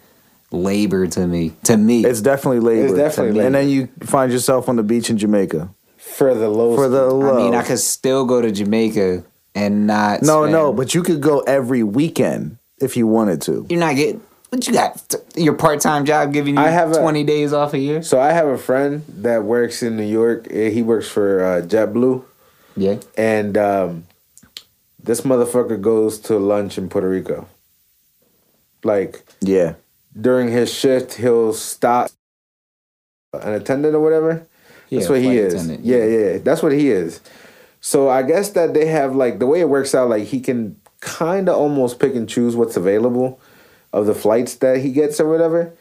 [0.51, 1.51] labor to me.
[1.65, 2.85] To me, it's definitely labor.
[2.85, 6.75] It's definitely And then you find yourself on the beach in Jamaica for the low.
[6.75, 7.33] for the low.
[7.33, 9.23] I mean, I could still go to Jamaica
[9.55, 10.21] and not.
[10.21, 13.65] no, spend- no, but you could go every weekend if you wanted to.
[13.69, 14.21] you're not getting.
[14.49, 15.15] What you got?
[15.35, 18.03] Your part time job giving you I have a- 20 days off a year?
[18.03, 20.51] So I have a friend that works in New York.
[20.51, 22.23] He works for uh, JetBlue,
[22.77, 22.97] Yeah.
[23.17, 24.03] and um,
[25.01, 27.47] this motherfucker goes to lunch in Puerto Rico.
[28.83, 29.73] Like Yeah.
[30.19, 32.11] during his shift, he'll stop
[33.33, 34.45] an attendant or whatever.
[34.91, 35.53] That's Yeah, what he is.
[35.55, 36.03] attendant, yeah.
[36.05, 37.21] yeah, that's what he is.
[37.85, 40.77] So I guess that they have like the way it works out, like he can
[41.01, 43.41] kind of almost pick and choose what's available
[43.91, 45.73] of the flights that he gets or whatever.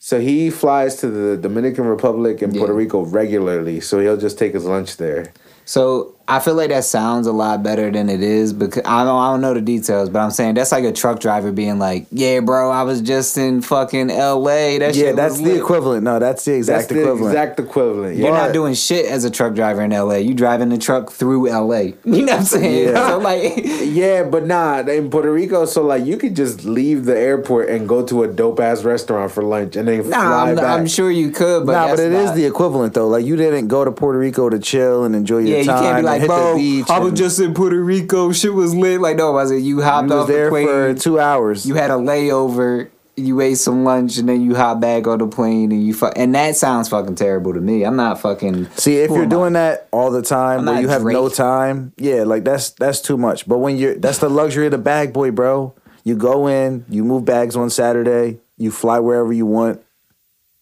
[0.00, 2.58] So he flies to the Dominican Republic and Yeah.
[2.58, 3.78] Puerto Rico regularly.
[3.78, 5.32] So he'll just take his lunch there.
[5.64, 9.16] So I feel like that sounds a lot better than it is because I don't
[9.16, 12.06] I don't know the details, but I'm saying that's like a truck driver being like,
[12.10, 14.78] "Yeah, bro, I was just in fucking L.A.
[14.78, 16.02] That Yeah, shit that's the lit." equivalent.
[16.02, 17.26] No, that's the exact That's the equivalent.
[17.34, 18.16] exact equivalent.
[18.16, 18.44] You're Yeah.
[18.46, 20.18] not doing shit as a truck driver in L.A.
[20.18, 21.94] You driving the truck through L.A.
[22.04, 22.88] You know what I'm saying?
[22.88, 23.08] Yeah.
[23.08, 23.52] So like,
[23.84, 27.88] Yeah, but nah, in Puerto Rico, so like you could just leave the airport and
[27.88, 30.64] go to a dope ass restaurant for lunch and then nah, fly I'm, back.
[30.64, 33.06] I'm sure you could, but nah, but that's it is not- the equivalent though.
[33.06, 35.82] Like you didn't go to Puerto Rico to chill and enjoy your Yeah, you time
[35.84, 36.90] can't be like, and hit bro, the beach.
[36.90, 38.32] I was just in Puerto Rico.
[38.32, 39.00] Shit was lit.
[39.00, 40.66] Like, no, I was like, you hopped you off the there plane.
[40.66, 41.64] for two hours.
[41.66, 45.26] you had a layover, you ate some lunch, and then you hop back on the
[45.26, 47.82] plane, and you fu- and that sounds fucking terrible to me.
[47.84, 48.68] I'm not fucking.
[48.76, 52.24] See, if you're doing that all the time, I'm where you have no time, yeah,
[52.24, 53.48] like that's that's too much.
[53.48, 55.74] But when you're that's the luxury of the bag boy, bro.
[56.04, 59.82] You go in, you move bags on Saturday, you fly wherever you want.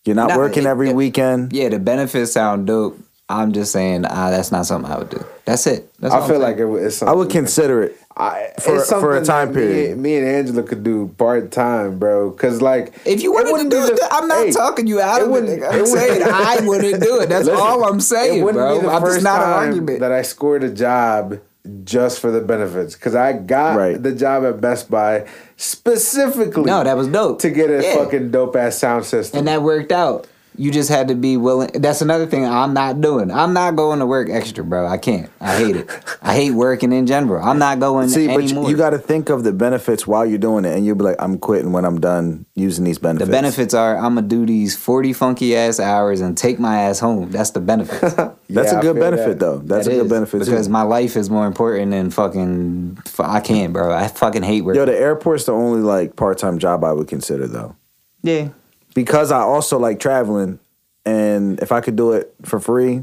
[0.06, 1.52] You're not working it- every it- weekend.
[1.52, 2.98] Yeah, the benefits sound dope.
[3.28, 5.22] I'm just saying, ah, that's not something I would do.
[5.44, 5.92] That's it.
[6.00, 7.96] That's I feel like it, was- it's I would consider it.
[8.16, 9.98] I, for- for a time that me- period.
[9.98, 12.30] Me, and Angela could do part time, bro.
[12.30, 15.00] Cause like, If you wanted to wouldn't do it, the- I'm not hey, talking you
[15.00, 15.62] out it of it.
[15.64, 17.28] I'm it saying wouldn't- I wouldn't do it.
[17.28, 18.80] That's Listen, all I'm saying, it wouldn't bro.
[18.80, 20.00] be the I'm first just not an time argument.
[20.00, 21.40] that I scored a job
[21.84, 22.94] just for the benefits.
[22.94, 24.00] Cause I got Right.
[24.00, 25.26] the job at Best Buy
[25.56, 26.64] specifically.
[26.64, 27.40] no, that was dope.
[27.40, 27.96] to get a Yeah.
[27.96, 29.38] fucking dope ass sound system.
[29.40, 30.26] and that worked out.
[30.56, 31.70] You just had to be willing.
[31.74, 33.30] That's another thing I'm not doing.
[33.32, 34.86] I'm not going to work extra, bro.
[34.86, 35.28] I can't.
[35.40, 35.90] I hate it.
[36.22, 37.44] I hate working in general.
[37.44, 38.64] I'm not going to See, but anymore.
[38.64, 41.02] you, you got to think of the benefits while you're doing it, and you'll be
[41.04, 43.26] like, "I'm quitting when I'm done using these benefits.
[43.26, 46.82] the benefits." benefits are I'm gonna do these 40 funky ass hours and take my
[46.82, 47.30] ass home.
[47.32, 48.00] That's the benefit.
[48.48, 49.38] That's Yeah, a I good benefit, that.
[49.40, 49.58] though.
[49.58, 50.72] That's That a good is, benefit because too.
[50.72, 52.98] my life is more important than fucking.
[53.18, 53.92] I can't, bro.
[53.92, 54.76] I fucking hate work.
[54.76, 57.74] Yo, the airport's the only like part time job I would consider though,
[58.22, 58.48] yeah,
[58.94, 60.58] because I also like traveling,
[61.04, 63.02] and if I could do it for free,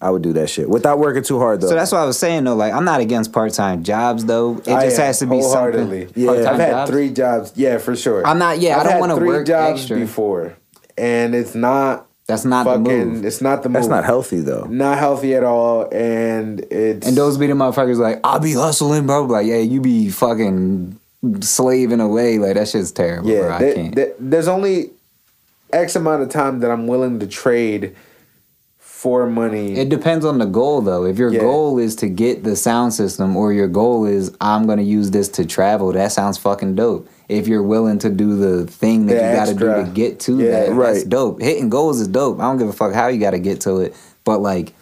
[0.00, 1.68] I would do that shit without working too hard though.
[1.68, 2.54] So that's what I was saying though.
[2.56, 4.56] Like I'm not against part time jobs though.
[4.64, 6.10] It I just am, has to be something.
[6.14, 6.26] Yeah.
[6.28, 6.90] part-time I've had jobs.
[6.90, 7.52] three jobs.
[7.56, 8.26] Yeah, for sure.
[8.26, 9.98] I'm not- yeah, I I've don't wanna three work jobs extra.
[9.98, 10.56] before,
[10.96, 12.06] and it's not.
[12.26, 12.84] That's not the fucking.
[13.14, 13.24] move.
[13.26, 13.74] It's not the move.
[13.74, 14.64] that's not healthy though.
[14.70, 19.06] Not healthy at all, and it's And those be the motherfuckers like I'll be hustling,
[19.06, 19.24] bro.
[19.24, 20.98] Like yeah, you be fucking
[21.40, 22.38] slaving away.
[22.38, 23.28] Like that shit's terrible.
[23.28, 23.48] bro.
[23.48, 23.94] Yeah, I there- can't.
[23.96, 24.92] there- there's only
[25.72, 27.94] X amount of time that I'm willing to trade
[28.78, 29.76] for money.
[29.78, 31.04] It depends on the goal though.
[31.04, 31.40] If your Yeah.
[31.40, 35.28] goal is to get the sound system or your goal is I'm gonna use this
[35.30, 37.08] to travel, that sounds fucking dope.
[37.28, 40.38] If you're willing to do the thing that The you gotta do to get to
[40.38, 40.50] Yeah.
[40.50, 41.08] that, that's Right.
[41.08, 41.40] dope.
[41.40, 42.40] Hitting goals is dope.
[42.40, 43.94] I don't give a fuck how you gotta get to it.
[44.24, 44.74] But like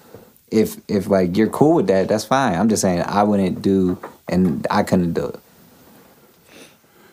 [0.50, 2.54] if if like you're cool with that, that's fine.
[2.58, 3.98] I'm just saying I wouldn't do
[4.28, 5.36] and I couldn't do it.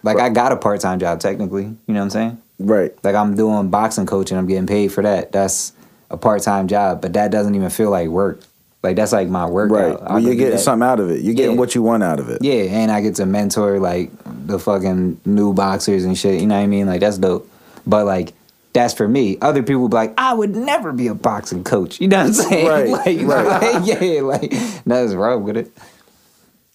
[0.01, 2.38] Like I got a part time job technically, you know what I'm saying?
[2.60, 2.91] Right.
[3.04, 5.32] Like I'm doing boxing coaching, I'm getting paid for that.
[5.32, 5.74] That's
[6.10, 8.41] a part time job, but that doesn't even feel like work.
[8.84, 10.02] Like that's like my workout.
[10.02, 10.12] Right.
[10.12, 11.22] Well, you're getting something out of it.
[11.22, 12.44] You're getting what you want out of it.
[12.44, 14.12] Yeah, and I get to mentor like
[14.46, 16.39] the fucking new boxers and shit.
[16.39, 16.86] You know what I mean?
[16.86, 17.50] Like that's dope.
[17.88, 18.34] But like
[18.74, 19.38] that's for me.
[19.41, 22.00] Other people be like, I would never be a boxing coach.
[22.00, 22.68] You know what I'm saying?
[22.68, 23.84] Right, like, right.
[24.02, 24.52] yeah, like
[24.86, 25.72] nothing's wrong with it.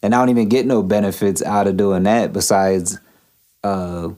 [0.03, 2.99] And I don't even get no benefits out of doing that besides
[3.62, 4.09] uh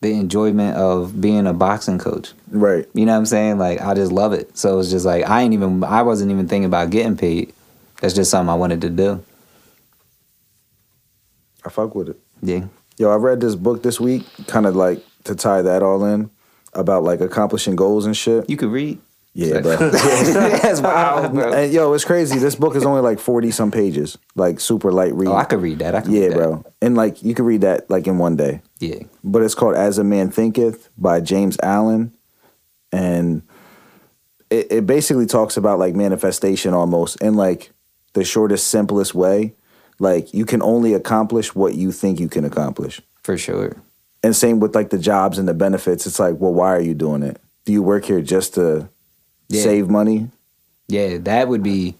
[0.00, 2.32] the enjoyment of being a boxing coach.
[2.50, 2.86] Right.
[2.94, 3.58] You know what I'm saying?
[3.58, 4.56] Like I just love it.
[4.56, 7.52] So it's just like I ain't even I wasn't even thinking about getting paid.
[8.00, 9.22] That's just something I wanted to do.
[11.64, 12.20] I fuck with it.
[12.42, 12.66] Yeah.
[12.96, 16.30] Yo, I read this book this week, kind of like to tie that all in
[16.72, 18.48] about like accomplishing goals and shit.
[18.48, 18.98] You could read.
[19.32, 19.76] Yeah, bro.
[19.90, 21.52] That's wild, bro.
[21.52, 22.38] and yo, it's crazy.
[22.38, 25.28] This book is only like forty some pages, like super light read.
[25.28, 25.94] Oh, I could read that.
[25.94, 26.36] I could yeah, read that.
[26.36, 26.64] bro.
[26.82, 28.62] And like you could read that like in one day.
[28.80, 29.02] Yeah.
[29.22, 32.12] But it's called As a Man Thinketh by James Allen,
[32.90, 33.42] and
[34.50, 37.70] it, it basically talks about like manifestation almost in like
[38.14, 39.54] the shortest, simplest way.
[40.00, 43.00] Like you can only accomplish what you think you can accomplish.
[43.22, 43.76] For sure.
[44.22, 46.06] And same with like the jobs and the benefits.
[46.06, 47.40] It's like, well, why are you doing it?
[47.64, 48.88] Do you work here just to
[49.50, 49.62] Yeah.
[49.62, 50.30] save money?
[50.88, 51.96] Yeah, that would be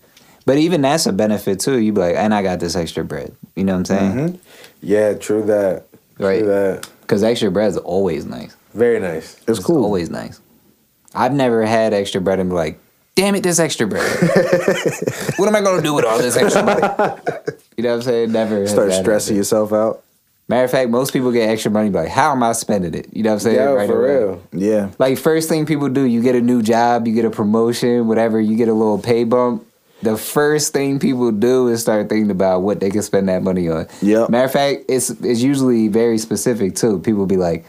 [0.46, 1.78] but even that's a benefit too.
[1.78, 3.34] You be like, and I got this extra bread.
[3.54, 4.12] You know what I'm saying?
[4.12, 4.36] Mm-hmm.
[4.82, 5.84] yeah, true that.
[6.16, 6.44] True Right.
[6.44, 6.88] that.
[7.02, 8.56] Because extra bread's always nice.
[8.74, 9.36] Very nice.
[9.46, 9.84] It's cool.
[9.84, 10.40] always nice.
[11.14, 12.78] I've never had extra bread and be like,
[13.16, 14.02] damn it, this extra bread.
[15.36, 16.80] what am I gonna do with all this extra bread?
[17.76, 18.32] You know what I'm saying?
[18.32, 20.02] Never Start stressing yourself out.
[20.50, 23.06] Matter of fact, most people get extra money, like, how am I spending it?
[23.12, 23.54] You know what I'm saying?
[23.56, 24.16] Yeah, Right for away.
[24.18, 24.42] real.
[24.52, 24.90] Yeah.
[24.98, 28.40] Like first thing people do, you get a new job, you get a promotion, whatever,
[28.40, 29.64] you get a little pay bump.
[30.02, 33.68] The first thing people do is start thinking about what they can spend that money
[33.68, 33.86] on.
[34.02, 34.26] Yeah.
[34.28, 36.98] Matter of fact, it's it's usually very specific too.
[36.98, 37.64] People be like,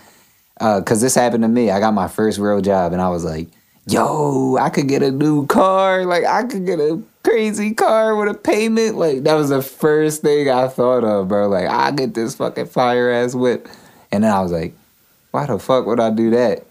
[0.59, 1.69] uh, because this happened to me.
[1.69, 3.47] I got my first real job, and I was like,
[3.91, 6.05] "Yo, I could get a new car.
[6.05, 8.97] Like I could get a crazy car with a payment.
[8.97, 11.47] Like that was the first thing I thought of, bro.
[11.47, 13.67] Like I get this fucking fire ass whip,
[14.11, 14.73] and then I was like,
[15.31, 16.63] why the fuck would I do that?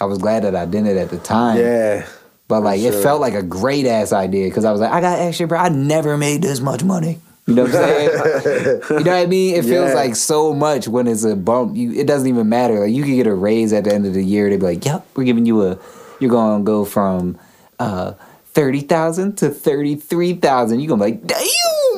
[0.00, 1.58] I was glad that I did it at the time.
[1.58, 2.06] Yeah.
[2.48, 5.18] But like it felt like a great ass idea because I was like, I got
[5.18, 5.58] extra, bro.
[5.58, 7.20] I never made this much money.
[7.46, 8.10] You know what I'm saying?
[8.90, 9.54] you know what I mean?
[9.56, 9.94] It feels Yeah.
[9.94, 11.76] like so much when it's a bump.
[11.76, 12.80] You it doesn't even matter.
[12.80, 14.48] Like you could get a raise at the end of the year.
[14.50, 15.78] They'd be like, Yep, we're giving you a
[16.20, 17.38] you're gonna go from
[17.78, 18.12] uh
[18.52, 20.80] thirty thousand to thirty three thousand.
[20.80, 21.46] You're gonna be like, damn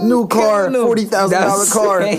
[0.03, 2.03] New car, $40,000 That's- car.
[2.03, 2.17] yeah.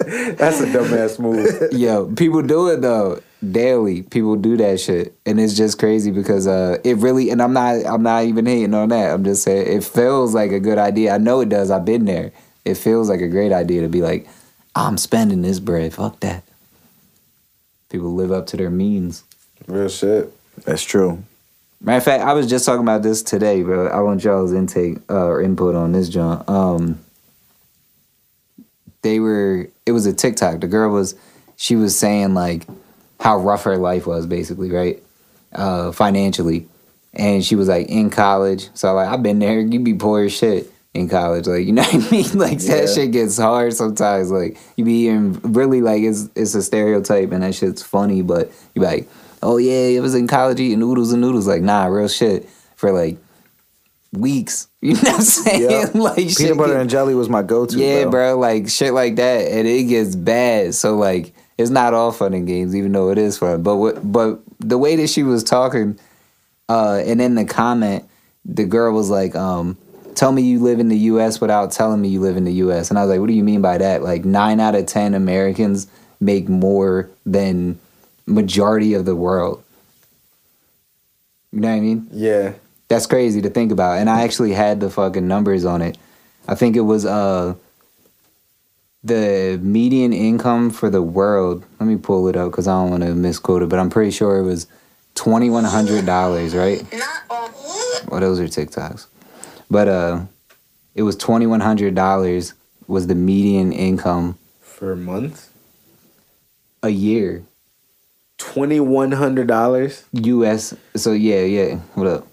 [0.36, 1.72] That's a dumbass move.
[1.72, 4.02] Yo, people do it though daily.
[4.02, 7.30] People do that shit, and it's just crazy because uh, it really.
[7.30, 7.84] And I'm not.
[7.86, 9.12] I'm not even hating on that.
[9.12, 11.14] I'm just saying it feels like a good idea.
[11.14, 11.70] I know it does.
[11.70, 12.32] I've been there.
[12.64, 14.28] It feels like a great idea to be like,
[14.74, 15.94] I'm spending this bread.
[15.94, 16.42] Fuck that.
[17.88, 19.24] People live up to their means.
[19.66, 20.32] Real shit.
[20.64, 21.22] That's true.
[21.82, 23.86] Matter of fact, I was just talking about this today, bro.
[23.88, 26.44] I want y'all's intake uh, or input on this, John.
[26.46, 26.98] Um,
[29.02, 29.68] they were.
[29.86, 30.60] It was a TikTok.
[30.60, 31.14] The girl was.
[31.56, 32.66] She was saying like
[33.18, 35.02] how rough her life was, basically, right?
[35.52, 36.68] Uh, financially,
[37.14, 38.68] and she was like in college.
[38.74, 39.60] So like I've been there.
[39.60, 40.70] You be poor as shit.
[40.92, 41.46] in college.
[41.46, 42.30] Like you know what I mean?
[42.38, 42.82] Like Yeah.
[42.82, 44.30] that shit gets hard sometimes.
[44.30, 48.50] Like you be eating really like it's it's a stereotype and that shit's funny, but
[48.74, 49.08] you like,
[49.42, 51.46] oh yeah, it was in college eating noodles and noodles.
[51.46, 53.18] Like nah, real shit for like
[54.12, 54.66] weeks.
[54.82, 55.70] You know what I'm saying?
[55.70, 55.90] Yeah.
[56.00, 57.76] like Peanut shit butter get- and jelly was my go-to.
[57.76, 58.10] yeah, bro.
[58.10, 58.38] bro.
[58.38, 60.74] Like shit like that, and it gets bad.
[60.74, 63.62] So like, it's not all fun and games, even though it is fun.
[63.62, 65.98] But what, but the way that she was talking,
[66.70, 68.08] uh, and in the comment,
[68.46, 69.76] the girl was like, um,
[70.14, 71.38] "Tell me you live in the U.S.
[71.38, 73.44] without telling me you live in the U.S." And I was like, "What do you
[73.44, 75.88] mean by that?" Like nine out of ten Americans
[76.20, 77.78] make more than
[78.30, 79.62] majority of the world.
[81.52, 82.08] You know what I mean?
[82.12, 82.52] Yeah.
[82.88, 83.98] That's crazy to think about.
[83.98, 85.98] And I actually had the fucking numbers on it.
[86.48, 87.54] I think it was uh
[89.02, 91.64] the median income for the world.
[91.78, 94.10] Let me pull it up because I don't want to misquote it, but I'm pretty
[94.10, 94.66] sure it was
[95.14, 96.82] twenty one hundred dollars, right?
[98.08, 99.06] Well, those are TikToks,
[99.70, 100.20] but uh,
[100.94, 102.54] it was twenty one hundred dollars
[102.86, 105.48] was the median income For a month?
[106.82, 107.44] a year,
[108.40, 110.04] $2,100?
[110.12, 110.74] U.S.
[110.96, 111.76] So yeah, yeah.
[111.94, 112.26] What up?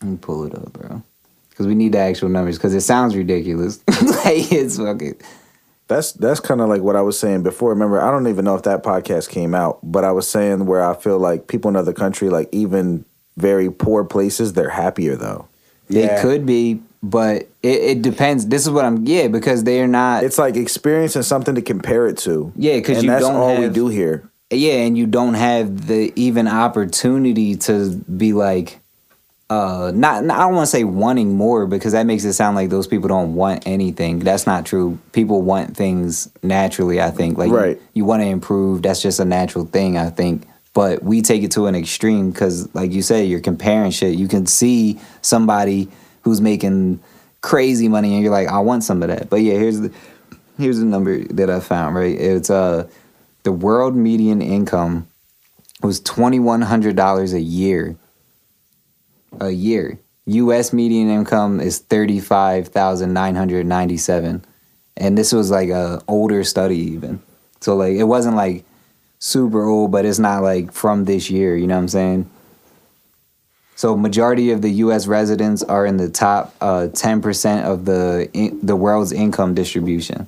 [0.00, 1.02] Let me pull it up, bro.
[1.50, 2.56] Because we need the actual numbers.
[2.58, 3.78] Because it sounds ridiculous.
[3.88, 5.20] like it's fucking.
[5.86, 7.70] That's that's kind of like what I was saying before.
[7.70, 10.82] Remember, I don't even know if that podcast came out, but I was saying where
[10.82, 13.04] I feel like people in other country, like even
[13.36, 15.46] very poor places, they're happier though.
[15.90, 18.46] It could be, but it, it depends.
[18.46, 19.06] This is what I'm.
[19.06, 20.24] Yeah, because they're not.
[20.24, 22.52] It's like experiencing something to compare it to.
[22.56, 24.30] Yeah, because you that's don't all we do here.
[24.56, 28.80] Yeah, and you don't have the even opportunity to be like.
[29.50, 32.56] Uh, not, not I don't want to say wanting more because that makes it sound
[32.56, 34.20] like those people don't want anything.
[34.20, 34.98] That's not true.
[35.12, 36.98] People want things naturally.
[37.00, 37.80] I think like Right.
[37.92, 38.82] you, want to improve.
[38.82, 39.98] That's just a natural thing.
[39.98, 40.46] I think.
[40.72, 44.14] But we take it to an extreme because, like you said, you're comparing shit.
[44.18, 45.88] You can see somebody
[46.22, 47.00] who's making
[47.42, 49.28] crazy money, and you're like, I want some of that.
[49.28, 49.92] But yeah, here's the
[50.58, 51.94] here's the number that I found.
[51.94, 52.88] Right, it's uh
[53.44, 55.06] the world median income
[55.82, 57.96] was twenty one hundred dollars a year.
[59.40, 60.00] A year.
[60.26, 60.72] U.S.
[60.72, 64.44] median income is thirty five thousand nine hundred ninety seven,
[64.96, 67.22] and this was like a older study even.
[67.60, 68.64] So like it wasn't like
[69.18, 71.56] super old, but it's not like from this year.
[71.56, 72.30] You know what I'm saying?
[73.76, 75.06] So majority of the U.S.
[75.06, 80.26] residents are in the top uh, ten percent of the in, the world's income distribution.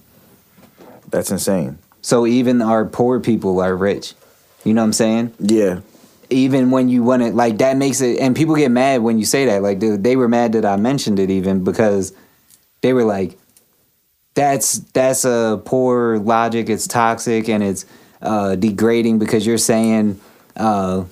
[1.09, 1.79] That's insane.
[2.07, 4.15] So even our poor people are rich.
[4.63, 5.35] You know what I'm saying?
[5.41, 5.81] Yeah.
[6.31, 9.25] Even when you want it, like that makes it, and people get mad when you
[9.25, 9.61] say that.
[9.61, 12.13] Like they, they were mad that I mentioned it, even because
[12.81, 13.37] they were like,
[14.35, 16.69] "That's that's a poor logic.
[16.71, 17.85] It's toxic and it's
[18.23, 20.21] uh, degrading because you're saying."
[20.55, 21.07] Uh,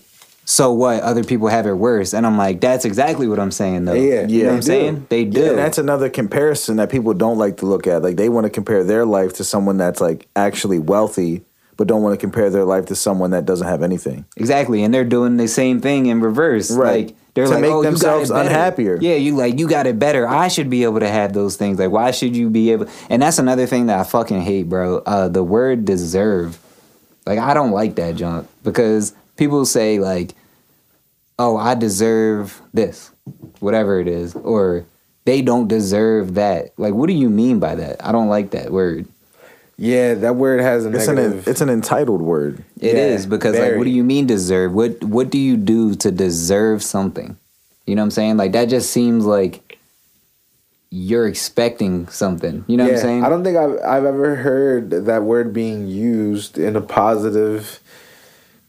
[0.45, 1.03] so what?
[1.03, 3.95] Other people have it worse, and I'm like, that's exactly what I'm saying, though.
[3.95, 4.63] Yeah, you know I'm do.
[4.63, 5.07] saying?
[5.09, 5.41] They do.
[5.41, 8.03] Yeah, and that's another comparison that people don't like to look at.
[8.03, 11.45] Like they want to compare their life to someone that's like actually wealthy,
[11.77, 14.27] but don't want to compare their life to someone that doesn't have anything.
[14.37, 16.71] Exactly, and they're doing the same thing in reverse.
[16.71, 17.07] Right.
[17.07, 18.97] Like they're To like, make oh, themselves unhappier.
[19.01, 20.29] Yeah, you like you got it better.
[20.29, 21.79] I should be able to have those things.
[21.79, 22.87] Like, why should you be able?
[23.11, 24.99] And that's another thing that I fucking hate, bro.
[24.99, 26.59] Uh, the word deserve.
[27.27, 30.35] Like, I don't like that junk because people say like,
[31.39, 33.11] oh, I deserve this,
[33.61, 34.87] whatever it is, or
[35.25, 36.79] they don't deserve that.
[36.79, 38.05] Like, what do you mean by that?
[38.05, 39.07] I don't like that word.
[39.77, 42.65] Yeah, that word has a It's an it's an entitled word.
[42.79, 44.73] It is Yeah, because like what do you mean deserve?
[44.73, 47.37] What what do you do to deserve something?
[47.87, 48.37] You know what I'm saying?
[48.37, 49.79] Like that just seems like
[50.91, 52.65] you're expecting something.
[52.69, 53.25] You know what I'm saying?
[53.25, 57.81] I don't think I've I've ever heard that word being used in a positive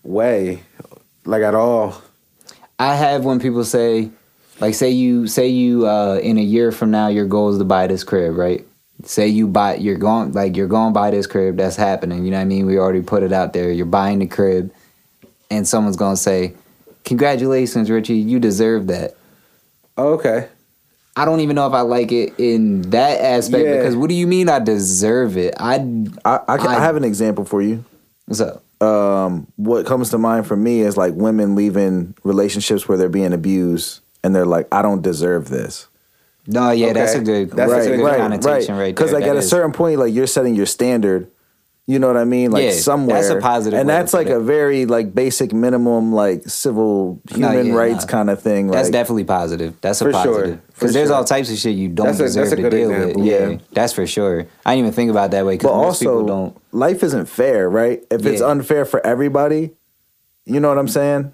[0.06, 0.64] way,
[1.26, 2.02] like at all.
[2.80, 4.12] I have when people say
[4.60, 7.64] like say you say you uh in a year from now your goal is to
[7.66, 8.66] buy this crib, right?
[9.04, 12.24] Say you buy you're going like you're going buy this crib, that's happening.
[12.26, 12.66] You know what I mean?
[12.66, 13.72] We already put it out there.
[13.72, 14.72] You're buying the crib
[15.52, 16.54] and someone's going to say,
[17.04, 19.16] "Congratulations, Richie, you deserve that."
[19.98, 20.48] Oh, okay.
[21.16, 23.78] I don't even know if I like it in that aspect Yeah.
[23.78, 25.54] because what do you mean I deserve it?
[25.60, 25.76] I
[26.26, 27.86] I I, can, I I- have an example for you.
[28.26, 28.64] what's up?
[28.82, 33.34] Um, what comes to mind for me is like women leaving relationships where they're being
[33.34, 35.88] abused, and they're like, "I don't deserve this."
[36.48, 39.24] No, yeah, that's a good That's a that's a good- right, connotation right, Because like
[39.24, 41.32] That at a certain point, like you're setting your standard.
[41.88, 42.50] You know what I mean?
[42.50, 46.42] Like Yeah, somewhere, that's a positive and that's like a very like basic minimum like
[46.50, 48.12] civil No, human yeah, rights no.
[48.12, 48.68] kind of thing.
[48.68, 49.76] that's like, definitely positive.
[49.82, 51.16] That's a For sure, positive because there's sure.
[51.18, 53.22] all types of shit you don't That's deserve a to deal example.
[53.22, 53.32] with.
[53.32, 53.58] Yeah, Yeah.
[53.74, 54.48] that's for sure.
[54.66, 56.58] I didn't even think about that way but because most people also don't.
[56.72, 58.04] life isn't fair, right?
[58.10, 59.74] If it's unfair for everybody,
[60.46, 61.34] you know what I'm saying?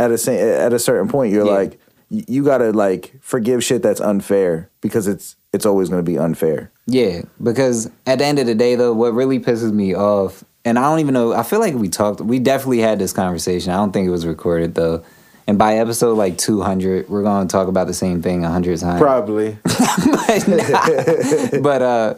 [0.00, 4.68] At a at a certain point, you're like you gotta like forgive shit that's unfair
[4.80, 6.71] because it's it's always gonna be unfair.
[6.86, 10.78] Yeah, because at the end of the day, though, what really pisses me off, and
[10.78, 13.72] I don't even know, I feel like we talked, we definitely had this conversation.
[13.72, 15.04] I don't think it was recorded, though.
[15.46, 19.00] And by episode like 200, we're going to talk about the same thing 100 times.
[19.00, 19.58] Probably.
[19.64, 21.60] but, nah.
[21.60, 22.14] But, uh,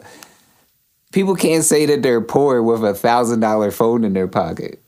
[1.15, 4.83] people can't say that they're poor with a thousand dollar phone in their pocket.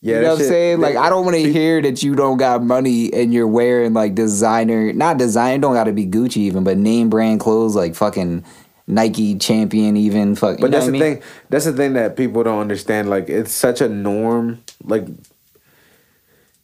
[0.00, 0.80] Yeah, you know what I'm saying?
[0.80, 4.14] Like, I don't want to hear that you don't got money and you're wearing like
[4.14, 8.44] designer, not designer, don't got to be Gucci even, but name brand clothes like fucking
[8.88, 10.58] Nike champion, even fuck.
[10.58, 11.14] You But know that's what the I mean?
[11.20, 11.22] thing.
[11.50, 13.08] That's the thing that people don't understand.
[13.10, 14.64] Like it's such a norm.
[14.82, 15.06] Like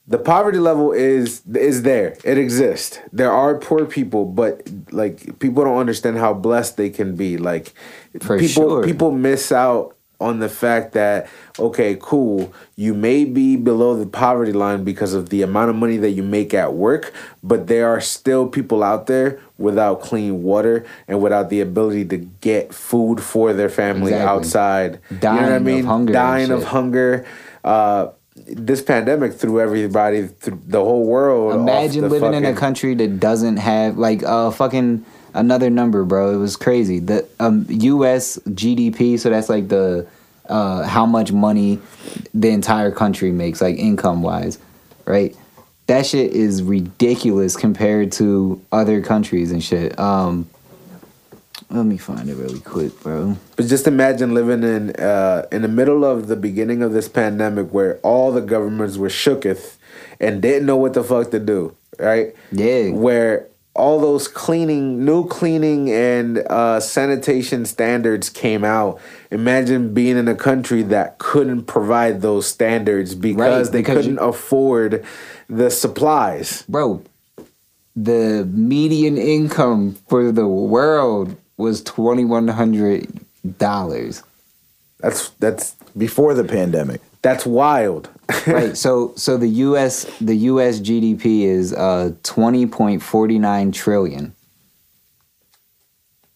[0.07, 2.17] the poverty level is is there.
[2.25, 2.99] It exists.
[3.13, 7.37] There are poor people, but like people don't understand how blessed they can be.
[7.37, 7.73] Like
[8.21, 8.83] For people sure.
[8.85, 14.53] people miss out on the fact that okay, cool, you may be below the poverty
[14.53, 17.13] line because of the amount of money that you make at work,
[17.45, 22.17] but there are still people out there without clean water and without the ability to
[22.41, 24.29] get food for their family Exactly.
[24.37, 24.93] outside.
[25.11, 25.85] you know Dying what I of mean?
[25.85, 27.25] hunger Dying of hunger.
[27.63, 31.55] Uh, this pandemic threw everybody through the whole world.
[31.55, 35.05] Imagine living in a country that doesn't have like uh fucking
[35.35, 36.35] another number, bro.
[36.35, 36.99] It was crazy.
[36.99, 40.07] The um US GDP, so that's like the
[40.49, 41.81] uh how much money
[42.33, 44.59] the entire country makes, like income wise,
[45.05, 45.37] right?
[45.87, 49.99] That shit is ridiculous compared to other countries and shit.
[49.99, 50.49] Um
[51.71, 53.37] let me find it really quick, bro.
[53.57, 57.73] But just imagine living in uh, in the middle of the beginning of this pandemic,
[57.73, 59.77] where all the governments were shooketh
[60.21, 62.35] and didn't know what the fuck to do, right?
[62.53, 62.91] Yeah.
[62.91, 69.01] Where all those cleaning, new cleaning and uh, sanitation standards came out.
[69.33, 74.15] Imagine being in a country that couldn't provide those standards because Right, they because couldn't
[74.15, 75.05] you- afford
[75.49, 76.63] the supplies.
[76.69, 77.03] Bro,
[77.97, 83.09] the median income for the world was twenty one hundred
[83.59, 84.23] dollars.
[85.01, 87.01] That's that's Before the pandemic.
[87.25, 88.11] That's wild.
[88.47, 88.77] right.
[88.77, 94.35] So so the US the US GDP is uh twenty point forty nine trillion.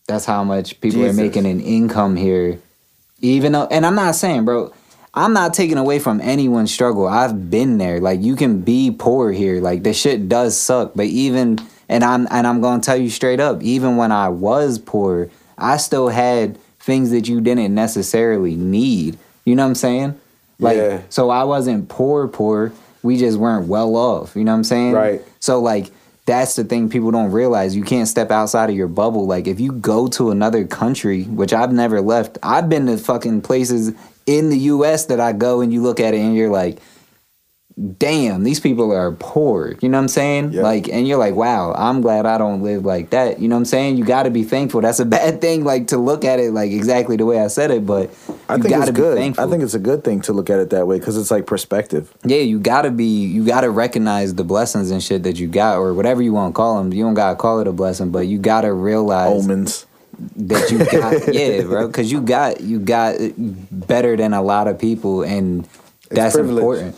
[0.06, 1.18] That's how much people Jesus.
[1.18, 2.58] are making an income here.
[3.20, 4.72] Even though and I'm not saying, bro,
[5.12, 7.06] I'm not taking away from anyone's struggle.
[7.06, 8.00] I've been there.
[8.00, 9.60] Like you can be poor here.
[9.60, 10.92] Like the shit does suck.
[10.94, 11.58] But even
[11.90, 15.28] and I'm and I'm gonna tell you straight up, even when I was poor,
[15.58, 19.18] I still had things that you didn't necessarily need.
[19.44, 20.20] You know what I'm saying?
[20.58, 21.00] Like Yeah.
[21.08, 22.72] so I wasn't poor poor.
[23.02, 24.34] We just weren't well off.
[24.34, 24.92] You know what I'm saying?
[24.92, 25.22] Right.
[25.40, 25.90] So like
[26.26, 27.74] that's the thing people don't realize.
[27.74, 29.26] You can't step outside of your bubble.
[29.26, 33.42] Like if you go to another country, which I've never left, I've been to fucking
[33.42, 33.92] places
[34.26, 36.80] in the US that I go and you look at it and you're like,
[37.78, 39.76] damn, these people are poor.
[39.80, 40.52] You know what I'm saying?
[40.52, 40.62] Yeah.
[40.62, 43.38] Like and you're like, wow, I'm glad I don't live like that.
[43.38, 43.96] You know what I'm saying?
[43.96, 44.80] You gotta be thankful.
[44.80, 47.70] That's a bad thing, like to look at it like exactly the way I said
[47.70, 48.10] it, but
[48.48, 49.16] I you think it's be good.
[49.18, 49.44] thankful.
[49.44, 51.46] I think it's a good thing to look at it that way because it's like
[51.46, 52.12] perspective.
[52.24, 55.94] Yeah, you gotta be, you gotta recognize the blessings and shit that you got, or
[55.94, 56.92] whatever you want to call them.
[56.92, 59.86] You don't gotta call it a blessing, but you gotta realize Omens.
[60.36, 64.78] that you got, yeah, bro, because you got, you got better than a lot of
[64.78, 65.68] people, and
[66.10, 66.58] that's privilege.
[66.58, 66.96] important.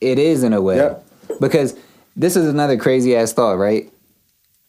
[0.00, 1.06] It is in a way, Yep.
[1.40, 1.76] because
[2.16, 3.90] this is another crazy ass thought, right?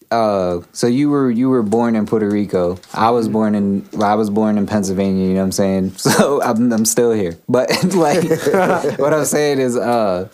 [0.10, 2.80] Uh, so you were you were born in Puerto Rico.
[2.94, 5.28] I was born in well, I was born in Pennsylvania.
[5.28, 5.92] You know what I'm saying?
[5.98, 7.38] So I'm I'm still here.
[7.50, 8.24] But like,
[9.00, 10.30] what I'm saying is, uh,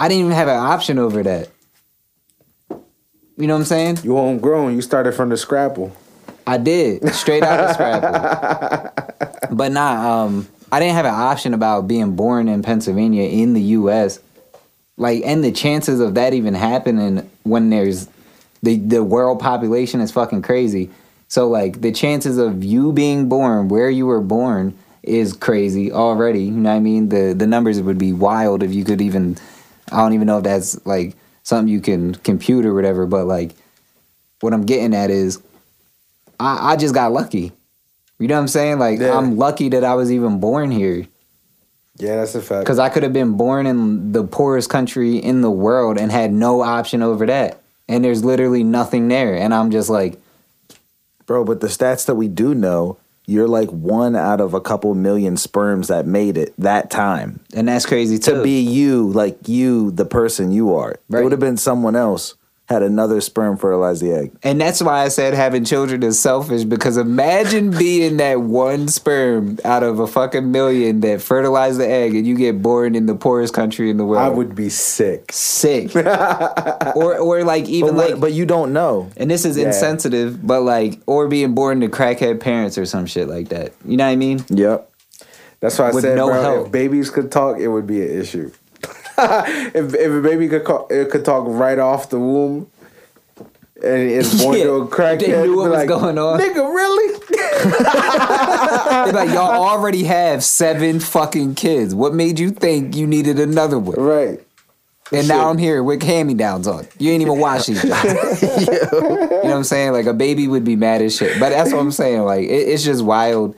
[0.00, 1.48] I didn't even have an option over that.
[3.36, 3.98] You know what I'm saying?
[4.02, 4.74] You homegrown.
[4.74, 5.94] You started from the scrapple.
[6.46, 9.56] I did straight out of the scrapple.
[9.56, 13.62] but nah, um, I didn't have an option about being born in Pennsylvania in the
[13.62, 14.18] U.S.
[14.96, 18.08] Like, and the chances of that even happening when there's
[18.62, 20.90] the the world population is fucking crazy.
[21.28, 26.44] So like the chances of you being born where you were born is crazy already.
[26.44, 27.08] You know what I mean?
[27.10, 29.36] The the numbers would be wild if you could even.
[29.92, 33.06] I don't even know if that's like something you can compute or whatever.
[33.06, 33.52] But like,
[34.40, 35.42] what I'm getting at is
[36.40, 37.52] I, I just got lucky.
[38.18, 38.78] You know what I'm saying?
[38.78, 39.16] Like Yeah.
[39.16, 41.06] I'm lucky that I was even born here
[41.98, 42.64] Yeah, that's a fact.
[42.64, 46.32] because I could have been born in the poorest country in the world and had
[46.32, 47.60] no option over that.
[47.88, 50.18] And there's literally nothing there, and I'm just like,
[51.26, 52.96] Bro, but the stats that we do know,
[53.26, 57.40] you're like one out of a couple million sperms that made it that time.
[57.54, 58.36] and that's crazy too.
[58.36, 60.92] To be you, like you, the person you are.
[60.92, 62.34] It would have been someone else
[62.68, 64.32] had another sperm fertilize the egg.
[64.42, 69.58] And that's why I said having children is selfish because imagine being that one sperm
[69.66, 73.14] out of a fucking million that fertilize the egg and you get born in the
[73.14, 74.22] poorest country in the world.
[74.22, 75.30] I would be sick.
[75.30, 75.94] sick.
[75.96, 79.10] or or like But, even what- like but you don't know.
[79.18, 79.66] and this is Yeah.
[79.66, 83.72] insensitive, but like or being born to crackhead parents or some shit like that.
[83.84, 84.44] You know what I mean?
[84.48, 84.90] Yep.
[85.60, 86.66] That's why I With said, no bro, help.
[86.66, 88.50] if babies could talk, it would be an issue.
[89.74, 92.70] if if a baby could call, it could talk right off the womb,
[93.82, 96.40] and it's born Yeah, to a crackhead, they knew what was like, going on.
[96.40, 97.20] Nigga, really?
[97.64, 101.94] They're like y'all already have seven fucking kids.
[101.94, 103.96] What made you think you needed another one?
[104.00, 104.40] right.
[105.12, 106.88] And now I'm here with hand me downs on.
[106.98, 107.84] You ain't even wash these.
[107.84, 109.92] You know what I'm saying?
[109.92, 111.38] Like a baby would be mad as shit.
[111.38, 112.22] But that's what I'm saying.
[112.22, 113.54] Like it, it's just wild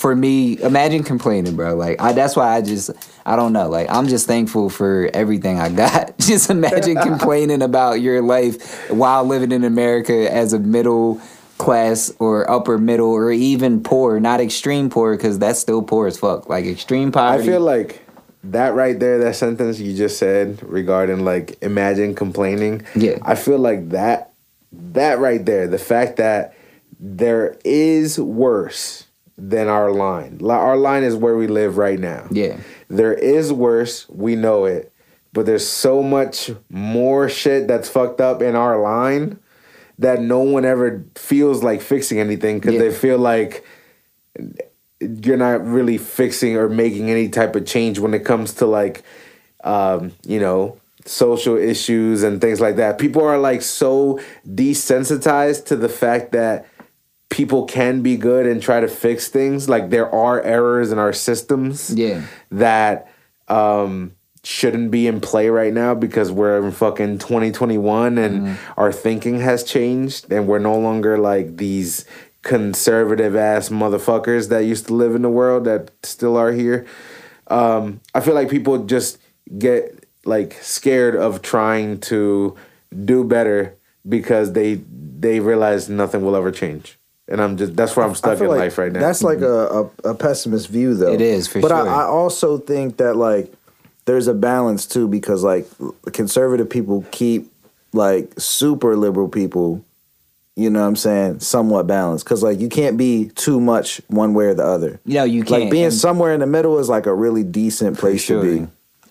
[0.00, 0.58] for me.
[0.62, 1.76] Imagine complaining, bro.
[1.76, 2.90] Like I, that's why I just
[3.26, 3.68] I don't know.
[3.68, 6.16] Like I'm just thankful for everything I got.
[6.18, 11.20] just imagine complaining about your life while living in America as a middle
[11.58, 16.18] class or upper middle or even poor, not extreme poor because that's still poor as
[16.18, 16.48] fuck.
[16.48, 17.42] Like extreme poverty.
[17.44, 18.02] I feel like
[18.44, 22.86] that right there, that sentence you just said regarding like imagine complaining.
[22.94, 23.18] Yeah.
[23.20, 24.32] I feel like that
[24.72, 26.56] that right there, the fact that
[26.98, 29.06] there is worse
[29.48, 30.40] than our line.
[30.44, 32.26] Our line is where we live right now.
[32.30, 32.58] Yeah.
[32.88, 34.92] There is worse, we know it.
[35.32, 39.38] But there's so much more shit that's fucked up in our line
[39.98, 42.80] that no one ever feels like fixing anything because Yeah.
[42.80, 43.64] they feel like
[45.00, 49.02] you're not really fixing or making any type of change when it comes to like
[49.64, 55.76] um, you know social issues and things like that people are like so desensitized to
[55.76, 56.66] the fact that
[57.30, 61.12] people can be good and try to fix things like there are errors in our
[61.12, 62.22] systems Yeah.
[62.50, 63.10] that
[63.48, 64.12] um
[64.42, 69.62] shouldn't be in play right now because we're in fucking 2021 and our thinking has
[69.64, 72.04] changed and we're no longer like these
[72.42, 76.86] conservative ass motherfuckers that used to live in the world that still are here.
[77.48, 79.18] Um, I feel like people just
[79.58, 82.56] get like scared of trying to
[83.04, 83.76] do better
[84.08, 84.80] because they
[85.18, 86.98] they realize nothing will ever change.
[87.30, 88.98] And I'm just that's where I'm stuck in like life right now.
[88.98, 91.12] That's like a, a, a pessimist view, though.
[91.12, 91.88] It is, for but sure.
[91.88, 93.52] I, I also think that like
[94.04, 95.68] there's a balance too, because like
[96.12, 97.52] conservative people keep
[97.92, 99.84] like super liberal people,
[100.56, 102.24] you know what I'm saying, somewhat balanced.
[102.24, 105.00] Because like you can't be too much one way or the other.
[105.04, 105.62] You know, you can't.
[105.62, 108.66] Like being And- somewhere in the middle is like a really decent place to be.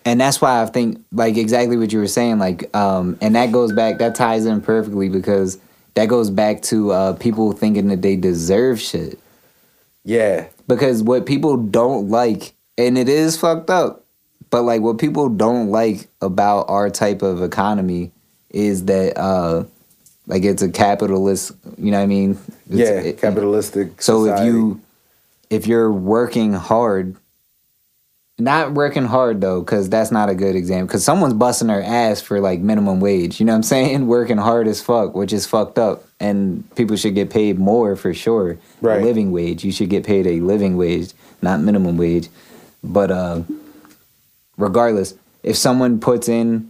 [0.06, 3.52] And that's why I think like exactly what you were saying, like, um, and that
[3.52, 5.58] goes back that ties in perfectly because
[6.00, 9.20] that goes back to uh people thinking that they deserve shit.
[10.06, 10.48] yeah.
[10.66, 14.06] Because what people don't like, and it is fucked up,
[14.50, 18.12] but like what people don't like about our type of economy
[18.52, 19.64] is that uh
[20.28, 22.32] like it's a capitalist you know what I mean?
[22.72, 24.02] It's- yeah, it- capitalistic.
[24.02, 24.80] So if you
[25.50, 27.16] if you're working hard,
[28.40, 30.88] not working hard though, because that's not a good example.
[30.88, 33.40] Because someone's busting their ass for like minimum wage.
[33.40, 34.08] You know what I'm saying?
[34.20, 38.14] Working hard as fuck, which is fucked up, and people should get paid more for
[38.14, 38.58] sure.
[38.82, 39.02] Right.
[39.02, 39.64] A living wage.
[39.64, 42.30] You should get paid a living wage, not minimum wage.
[42.84, 43.44] But uh,
[44.58, 45.14] regardless,
[45.44, 46.70] if someone puts in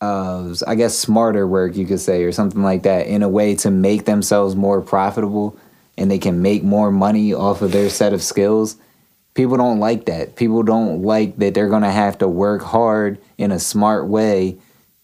[0.00, 3.54] uh, I guess smarter work you could say or something like that in a way
[3.56, 5.58] to make themselves more profitable
[5.96, 8.76] and they can make more money off of their set of skills.
[9.36, 10.34] People don't like that.
[10.34, 14.56] People don't like that they're going to have to work hard in a smart way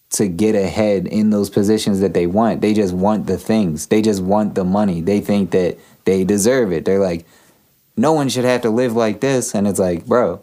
[0.09, 2.59] to get ahead in those positions that they want.
[2.61, 3.87] They just want the things.
[3.87, 5.01] They just want the money.
[5.01, 6.83] They think that they deserve it.
[6.83, 7.25] They're like
[7.95, 10.41] no one should have to live like this and it's like, bro,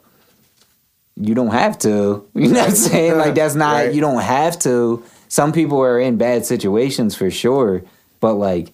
[1.17, 2.27] you don't have to.
[2.35, 3.19] You know what I'm saying?
[3.19, 3.93] Like that's not Right.
[3.95, 5.03] you don't have to.
[5.29, 7.83] Some people are in bad situations for sure,
[8.21, 8.73] but like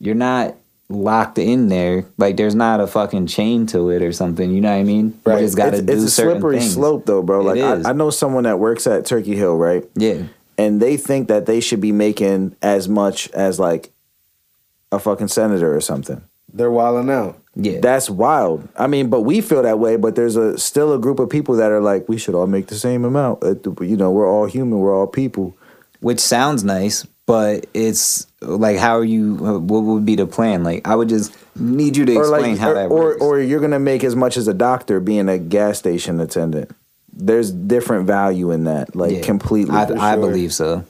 [0.00, 0.56] you're not
[0.94, 2.04] locked in there.
[2.18, 4.50] Like there's not a fucking chain to it or something.
[4.50, 5.20] You know what I mean?
[5.24, 5.40] Right.
[5.40, 6.74] You just got to it's, do it's a certain slippery things.
[6.74, 7.40] slope though, bro.
[7.42, 7.84] Like is.
[7.86, 9.84] I, I know someone that works at Turkey Hill, right?
[9.94, 10.24] Yeah.
[10.58, 13.90] and they think that they should be making as much as like
[14.90, 16.20] a fucking senator or something.
[16.52, 17.38] they're wilding out.
[17.54, 17.80] Yeah.
[17.80, 18.66] That's wild.
[18.78, 19.96] I mean, but we feel that way.
[19.96, 22.66] But there's a still a group of people that are like, we should all make
[22.68, 23.42] the same amount.
[23.42, 24.78] Uh, You know, we're all human.
[24.78, 25.54] We're all people.
[26.00, 30.64] Which sounds nice, but it's like how are you what would be the plan?
[30.64, 33.22] Like I would just need you to explain how or, that works.
[33.22, 36.70] or you're gonna make as much as a doctor being a gas station attendant.
[37.12, 39.20] There's different value in that, like Yeah.
[39.20, 39.76] completely.
[39.76, 40.84] I, for I believe so.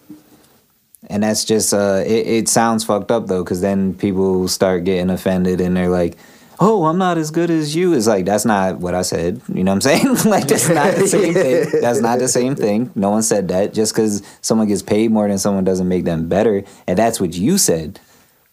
[1.10, 5.10] And that's just uh, it, it sounds fucked up though, because then people start getting
[5.10, 6.16] offended and they're like,
[6.62, 7.92] oh, I'm not as good as you.
[7.94, 9.40] It's like that's not what I said.
[9.52, 10.14] You know what I'm saying?
[10.24, 11.80] like that's not the same thing.
[11.80, 12.90] That's not the same thing.
[12.94, 13.74] No one said that.
[13.74, 17.34] Just because someone gets paid more than someone doesn't make them better, and that's what
[17.34, 18.00] you said.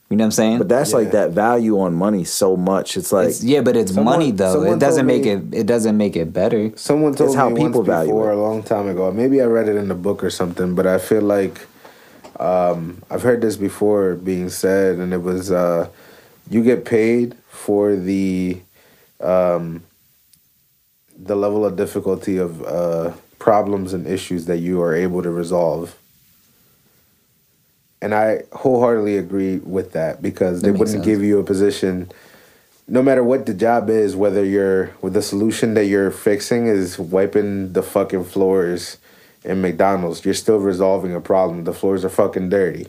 [0.09, 0.57] You know what I'm saying?
[0.57, 2.97] But that's like that value on money so much.
[2.97, 4.63] It's like It's- yeah, but it's Someone- money though.
[4.63, 5.43] It doesn't make me- it.
[5.53, 6.71] It doesn't make it better.
[6.75, 8.35] Someone told It's how me people once value before it.
[8.35, 9.11] a long time ago.
[9.11, 11.67] Maybe I read it in a book or something, but I feel like
[12.39, 15.89] um, I've heard this before being said, and it was uh,
[16.49, 18.59] you get paid for the
[19.21, 19.83] um,
[21.17, 25.97] the level of difficulty of uh, problems and issues that you are able to resolve.
[28.01, 31.05] And I wholeheartedly agree with that because That they wouldn't sense.
[31.05, 32.09] give you a position
[32.89, 36.97] no matter what the job is, whether you're with the solution that you're fixing is
[36.97, 38.97] wiping the fucking floors
[39.43, 41.63] in McDonald's, you're still resolving a problem.
[41.63, 42.87] The floors are fucking dirty.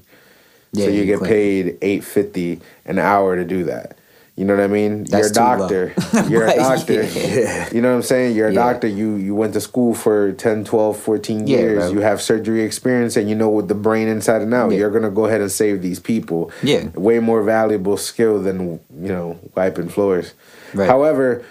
[0.73, 1.29] Yeah, so you you get clean.
[1.31, 3.97] paid eight fifty an hour to do that.
[4.37, 5.05] You know what I mean?
[5.05, 5.95] That's you're a doctor.
[6.31, 7.03] You're a doctor.
[7.05, 7.69] yeah.
[7.75, 8.35] You know what I'm saying?
[8.37, 8.73] You're a Yeah.
[8.73, 8.87] doctor.
[8.87, 11.93] You you went to school for 10, 12, 14 Yeah, years.
[11.93, 14.73] You have surgery experience and you know what the brain inside and out.
[14.73, 16.51] You're gonna go ahead and save these people.
[16.63, 16.89] Yeah.
[16.95, 20.33] Way more valuable skill than you know, wiping floors.
[20.73, 20.89] Right.
[20.89, 21.45] However,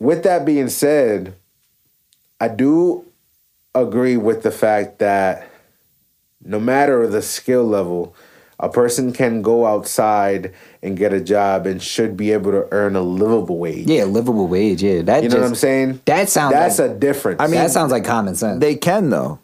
[0.00, 1.34] with that being said,
[2.40, 3.04] I do
[3.76, 5.48] agree with the fact that
[6.44, 8.16] no matter the skill level,
[8.60, 10.52] a person can go outside
[10.82, 13.88] and get a job and should be able to earn a livable wage.
[13.88, 14.82] Yeah, livable wage.
[14.82, 16.00] Yeah, that You know just, what I'm saying?
[16.06, 16.52] That sounds.
[16.52, 17.40] That's like, a difference.
[17.40, 18.60] I mean, that sounds like common sense.
[18.60, 19.38] they can though.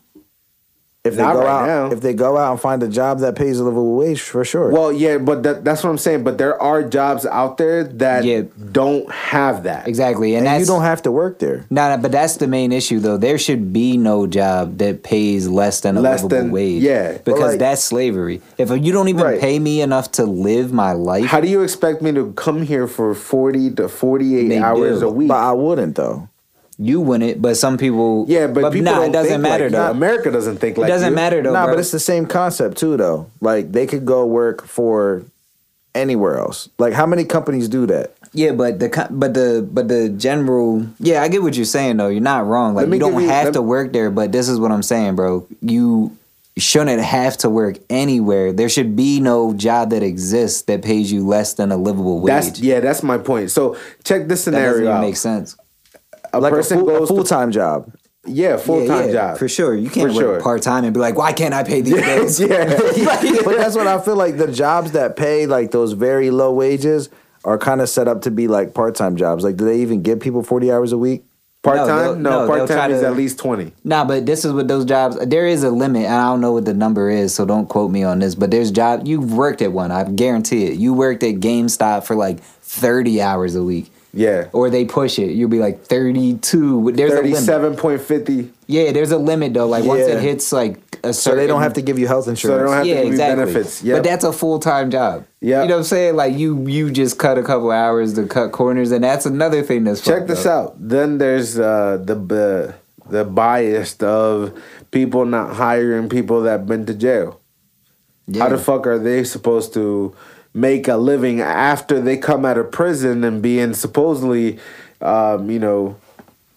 [1.07, 1.94] If they Not go right out, now.
[1.94, 4.70] if they go out and find a job that pays a livable wage, for sure.
[4.70, 6.24] well, yeah, but that, that's what I'm saying.
[6.24, 8.44] But there are jobs out there that Yeah.
[8.72, 9.86] don't have that.
[9.86, 11.66] exactly, and, and that's you don't have to work there.
[11.68, 13.18] No, no, but that's the main issue, though.
[13.18, 16.82] There should be no job that pays less than a Less livable than- wage.
[16.82, 18.40] yeah, but because like- that's slavery.
[18.57, 19.38] If you don't even Right.
[19.38, 22.86] pay me enough to live my life, How do you expect me to come here
[22.86, 25.09] for 40 to 48 They hours do.
[25.09, 25.28] a week?
[25.28, 26.28] But I wouldn't though.
[26.79, 27.41] You wouldn't.
[27.41, 29.91] But some people, yeah, but, people nah, don't it doesn't think matter like, though.
[29.91, 31.14] America doesn't think like it doesn't you.
[31.14, 31.53] matter though.
[31.53, 31.75] nah, bro.
[31.75, 33.31] but it's the same concept too, though.
[33.41, 35.25] Like they could go work for
[35.95, 36.68] anywhere else.
[36.79, 38.14] Like how many companies do that?
[38.35, 42.09] yeah, but the but the but the general, yeah, I get what you're saying though.
[42.09, 42.75] You're not wrong.
[42.75, 45.14] Like you don't you- have let to work there, but this is what I'm saying,
[45.14, 45.47] bro.
[45.62, 46.16] You
[46.57, 48.53] shouldn't have to work anywhere.
[48.53, 52.27] There should be no job that exists that pays you less than a livable wage.
[52.27, 53.53] That's yeah, that's my point.
[53.53, 54.66] So check this scenario.
[54.66, 55.01] that doesn't scenario even out.
[55.01, 55.57] make sense.
[56.35, 57.93] A Like a, full, goes full time job.
[58.26, 59.74] yeah, full time yeah, job for sure.
[59.74, 60.41] You can't For work sure.
[60.41, 62.76] part time and be like, "Why can't I pay these bills?" yeah,
[63.45, 67.09] but that's what I feel like the jobs that pay like those very low wages
[67.45, 69.45] are kind of set up to be like part time jobs.
[69.45, 71.24] Like, do they even give people forty hours a week?
[71.62, 71.89] Part time?
[71.89, 73.72] no, No, they'll part time is at least twenty.
[73.85, 75.18] Nah, but this is what those jobs.
[75.26, 77.91] There is a limit, and I don't know what the number is, so don't quote
[77.91, 78.35] me on this.
[78.35, 79.91] But there's job you've worked at one.
[79.91, 80.78] I guarantee it.
[80.78, 85.33] You worked at GameStop for like thirty hours a week, Yeah, or they push it.
[85.33, 86.93] You'll be like thirty two.
[86.93, 87.33] There's a limit.
[87.33, 88.51] thirty-seven point fifty.
[88.69, 89.67] Yeah, there's a limit though.
[89.67, 92.29] Like once it hits like a certain, So they don't have to give you health
[92.29, 92.62] insurance.
[92.71, 93.45] don't have- to yeah, give you exactly.
[93.45, 93.83] benefits.
[93.83, 93.97] Yep.
[93.97, 95.27] But that's a full time job.
[95.41, 95.62] Yeah.
[95.62, 96.17] You know what I'm saying?
[96.17, 99.85] Like you you just cut a couple hours to cut corners, and that's another thing
[99.85, 100.71] that's Check this up.
[100.71, 100.77] out.
[100.79, 102.75] Then there's uh, the the
[103.11, 104.53] the bias of
[104.93, 107.41] people not hiring people that been to jail.
[108.39, 110.15] How the fuck are they supposed to
[110.55, 114.59] make a living after they come out of prison and being supposedly,
[115.00, 115.96] um, you know,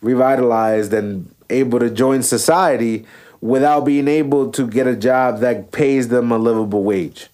[0.01, 3.05] revitalized and able to join society
[3.41, 7.27] without being able to get a job that pays them a livable wage?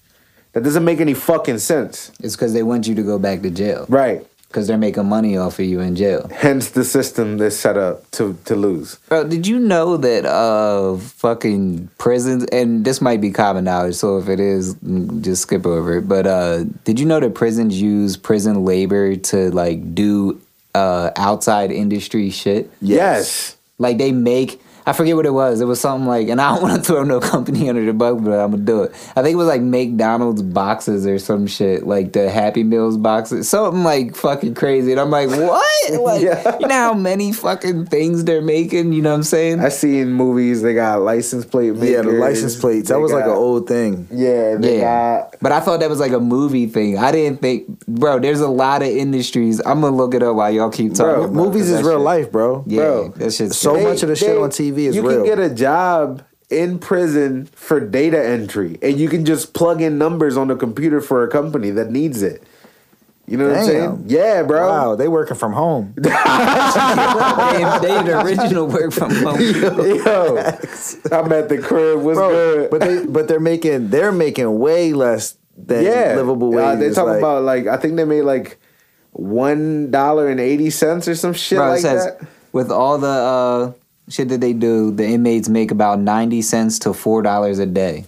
[0.54, 2.12] That doesn't make any fucking sense.
[2.22, 3.86] It's because they want you to go back to jail.
[3.90, 4.26] Right.
[4.54, 6.30] Because they're making money off of you in jail.
[6.32, 8.98] Hence the system that's set up to, to lose.
[9.10, 14.20] Bro, did you know that uh fucking prisons and this might be common knowledge, so
[14.20, 16.08] if it is, mm, just skip over it.
[16.08, 20.40] But uh did you know that prisons use prison labor to like do
[20.76, 22.70] uh outside industry shit?
[22.80, 23.58] Yes.
[23.80, 25.62] Like they make I forget what it was.
[25.62, 28.20] It was something like, and I don't want to throw no company under the bus,
[28.22, 28.92] but I'm gonna do it.
[29.16, 33.48] I think it was like McDonald's boxes or some shit, like the Happy Meals boxes,
[33.50, 34.92] something like fucking crazy.
[34.92, 35.94] And I'm like, what?
[36.02, 36.58] Like, Yeah.
[36.60, 38.94] you know how many fucking things they're making?
[38.94, 39.60] You know what I'm saying?
[39.60, 40.62] I seen movies.
[40.62, 41.90] They got license plate makers.
[41.90, 42.90] yeah, the license plates.
[42.90, 44.08] That They was like an old thing.
[44.12, 45.36] Yeah, they yeah, got.
[45.42, 46.98] but I thought that was like a movie thing.
[46.98, 48.20] I didn't think, bro.
[48.20, 49.60] There's a lot of industries.
[49.66, 51.14] I'm gonna look it up while y'all keep talking.
[51.14, 52.64] Bro, about Movies is real shit- life, bro.
[52.68, 53.88] Yeah, Bro, that shit's so crazy.
[53.88, 55.18] much of the shit on TV is you real.
[55.18, 59.98] can get a job in prison for data entry, and you can just plug in
[59.98, 62.44] numbers on the computer for a company that needs it.
[63.26, 64.04] You know what I'm saying?
[64.08, 64.68] Yeah, bro.
[64.68, 65.94] Wow, they working from home.
[65.98, 66.12] they, they
[68.04, 69.40] the original work from home.
[69.40, 70.38] Yo,
[71.12, 72.02] I'm at the crib.
[72.02, 72.70] What's Bro, good?
[72.72, 77.08] but they but they're making they're making way less than yeah, livable Uh, they talk
[77.08, 78.60] like- about like I think they made like
[79.12, 82.28] one dollar and eighty cents or some shit Bro, like it says that.
[82.52, 83.72] with all the uh,
[84.10, 88.06] shit that they do, the inmates make about ninety cents to four dollars a day.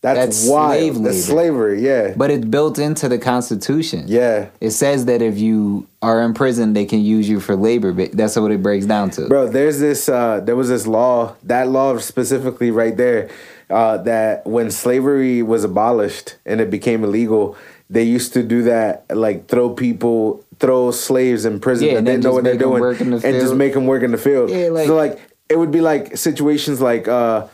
[0.00, 0.72] That's, that's wild.
[0.96, 1.80] slave That's slavery.
[1.80, 4.04] Yeah, But it's built into the Constitution.
[4.06, 7.90] yeah, It says that if you are in prison, they can use you for labor.
[7.94, 9.28] But that's what it breaks down to.
[9.28, 9.48] bro.
[9.48, 10.06] There's this.
[10.10, 11.36] Uh, there was this law.
[11.44, 13.30] That law specifically right there.
[13.70, 17.56] Uh, that when slavery was abolished and it became illegal,
[17.88, 19.06] they used to do that.
[19.08, 22.82] Like throw people, throw slaves in prison Yeah, that and didn't know what they're doing,
[22.82, 24.50] the and just make them work in the field.
[24.50, 27.08] Yeah, like- so like it would be like situations like.
[27.08, 27.46] Uh,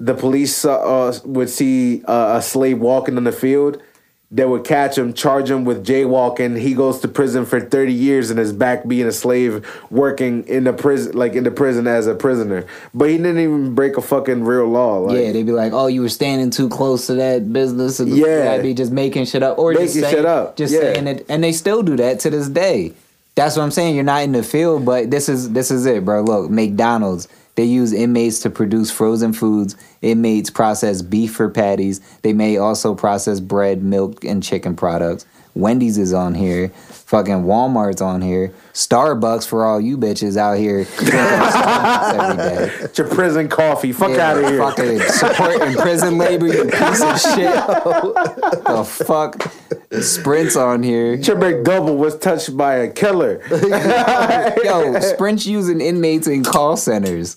[0.00, 3.82] the police uh, uh, would see uh, a slave walking in the field.
[4.30, 6.58] They would catch him, charge him with jaywalking.
[6.58, 10.64] He goes to prison for thirty years and is back being a slave, working in
[10.64, 12.66] the prison, like in the prison as a prisoner.
[12.92, 14.98] But he didn't even break a fucking real law.
[14.98, 18.14] Like, yeah, they'd be like, "Oh, you were standing too close to that business," and
[18.14, 18.52] Yeah.
[18.52, 20.80] I'd be just making shit up or just Making saying, shit up, just yeah.
[20.80, 22.92] saying it, and they still do that to this day.
[23.34, 23.94] That's what I'm saying.
[23.94, 26.20] You're not in the field, but this is this is it, bro.
[26.22, 27.28] Look, McDonald's.
[27.58, 29.74] They use inmates to produce frozen foods.
[30.00, 32.00] Inmates process beef for patties.
[32.22, 35.26] They may also process bread, milk, and chicken products.
[35.56, 36.68] Wendy's is on here.
[36.68, 38.54] Fucking Walmart's on here.
[38.74, 42.74] Starbucks for all you bitches out here drinking Starbucks every day.
[42.84, 43.90] It's your prison coffee.
[43.90, 44.58] Fuck Yeah, out of here.
[44.58, 47.54] Fucking supporting prison labor, you piece of shit.
[47.56, 49.52] the fuck?
[50.00, 51.14] Sprint's on here.
[51.14, 53.42] Your McDouble was touched by a killer.
[54.62, 57.36] Yo, Sprint's using inmates in call centers.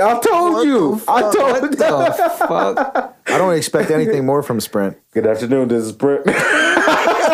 [0.00, 1.00] I told you.
[1.08, 1.68] I told you.
[1.70, 3.16] The fuck?
[3.26, 4.96] I don't expect anything more from Sprint.
[5.12, 5.68] Good afternoon.
[5.68, 6.26] This is Brent.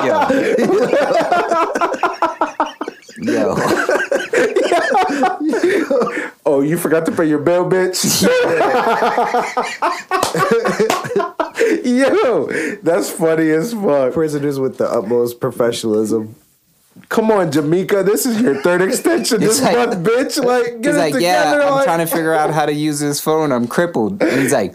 [0.02, 0.28] Yo.
[3.22, 3.54] Yo.
[6.46, 8.22] oh, you forgot to pay your bill, bitch.
[11.84, 12.46] Yo,
[12.82, 14.12] that's funny as fuck.
[14.12, 16.34] Prisoners with the utmost professionalism.
[17.08, 18.02] Come on, Jamaica.
[18.02, 20.42] This is your third extension this He's like- month, bitch.
[20.42, 21.58] Like, get He's it like, together.
[21.60, 23.50] yeah, I'm like- trying to figure out how to use this phone.
[23.52, 24.22] I'm crippled.
[24.22, 24.74] And he's like,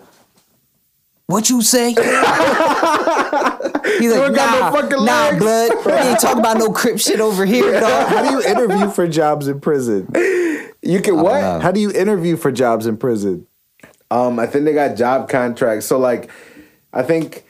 [1.28, 1.90] what you say?
[4.00, 5.86] He's like, ain't got no nah, fucking nah, legs." blood.
[5.86, 8.08] We ain't talking about no crip shit over here, dog.
[8.08, 10.08] How do you interview for jobs in prison?
[10.82, 11.42] You can what?
[11.42, 11.60] know.
[11.60, 13.48] How do you interview for jobs in prison?
[14.12, 15.86] Um, I think they got job contracts.
[15.86, 16.30] So like,
[16.94, 17.44] I think.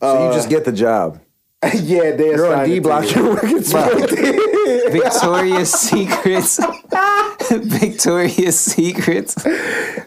[0.00, 1.20] So you Uh, just get the job.
[1.74, 3.04] yeah, they You're on D block.
[3.04, 3.22] you.
[3.22, 4.10] You're working Sprint.
[4.92, 6.58] Victoria's Secrets.
[7.50, 9.34] Victoria's Secrets.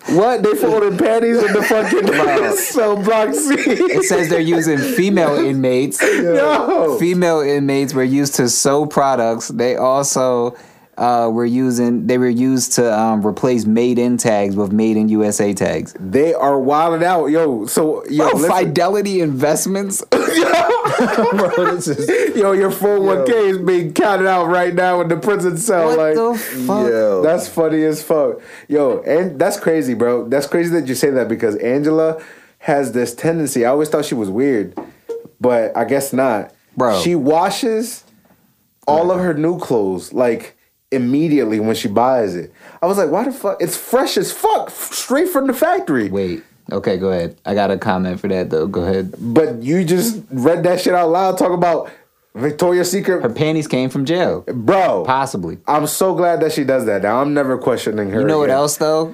[0.10, 0.42] What?
[0.42, 2.68] They folded panties in the fucking house.
[2.70, 3.54] so block C.
[3.56, 6.02] It says they're using female inmates.
[6.02, 6.98] Yo.
[7.00, 9.50] Female inmates were used to sew products.
[9.50, 10.56] They also
[10.98, 12.08] uh, were using.
[12.08, 15.96] They were used to um, replace made in tags with made in USA tags.
[16.00, 17.66] They are wilding out, yo.
[17.66, 18.48] So yo, Oh.
[18.48, 20.04] Fidelity Investments.
[20.12, 25.02] Bro, this is yo, your four hundred one k is being counted out right now
[25.02, 25.88] in the prison cell.
[25.88, 26.38] What like, the
[26.68, 26.88] fuck?
[26.88, 27.22] yo.
[27.22, 28.40] That's funny as fuck.
[28.68, 30.28] Yo, and that's crazy, bro.
[30.28, 32.22] That's crazy that you say that because Angela
[32.60, 33.66] has this tendency.
[33.66, 34.78] I always thought she was weird,
[35.42, 36.54] but I guess not.
[36.78, 37.02] Bro.
[37.02, 38.04] She washes
[38.88, 40.58] all of her new clothes like
[40.94, 42.54] immediately when she buys it.
[42.82, 43.58] I was like, why the fuck?
[43.62, 46.10] It's fresh as fuck, f- straight from the factory.
[46.10, 46.44] Wait.
[46.72, 47.38] Okay, go ahead.
[47.46, 48.68] I got a comment for that though.
[48.68, 49.14] Go ahead.
[49.20, 51.92] But you just read that shit out loud, talk about
[52.36, 53.22] Victoria's Secret.
[53.22, 54.42] Her panties came from jail.
[54.48, 55.58] Bro, Possibly.
[55.68, 57.02] I'm so glad that she does that.
[57.04, 58.22] Now I'm never questioning her.
[58.22, 59.14] You know what else though?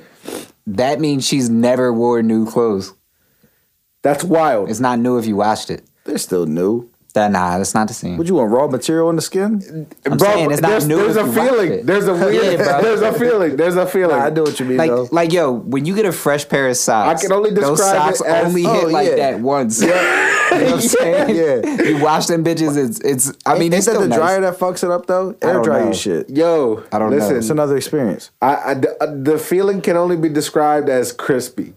[0.68, 2.94] That means she's never wore new clothes.
[4.04, 4.70] That's wild.
[4.70, 5.84] It's not new if you washed it.
[6.06, 6.90] they're still new.
[7.16, 8.18] That nah, that's not the same.
[8.18, 9.88] Would you want raw material in the skin?
[10.06, 11.86] I'm saying it's not there's, new There's a feeling.
[11.86, 12.60] There's a weird.
[12.60, 13.58] Yeah, there's a feeling.
[13.58, 14.18] There's a feeling.
[14.18, 15.08] Nah, I know what you mean like, though.
[15.12, 17.80] like yo, when you get a fresh pair of socks, I can only describe those
[17.80, 19.16] socks it as- only Oh, hit like yeah.
[19.16, 19.82] that once.
[19.82, 21.36] you know what I'm saying?
[21.36, 21.84] Yeah.
[21.84, 22.78] You wash them bitches.
[22.78, 23.34] It's it's.
[23.46, 24.20] I mean, Ain't it's that still the nice.
[24.20, 25.36] dryer that fucks it up though?
[25.42, 25.86] I Air don't dry know.
[25.86, 26.30] your shit.
[26.30, 27.18] Yo, I don't know.
[27.18, 28.30] listen, It's another experience.
[28.42, 31.74] I, I- the, uh, the feeling can only be described as crispy.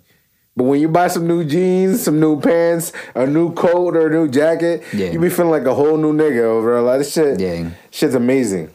[0.56, 4.10] But when you buy some new jeans, some new pants, a new coat or a
[4.10, 5.10] new jacket, Yeah.
[5.10, 7.40] you be feeling like a whole new nigga over a lot of shit.
[7.40, 7.70] Yeah.
[7.90, 8.70] Shit's amazing.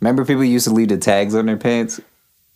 [0.00, 2.00] Remember, people used to leave the tags on their pants.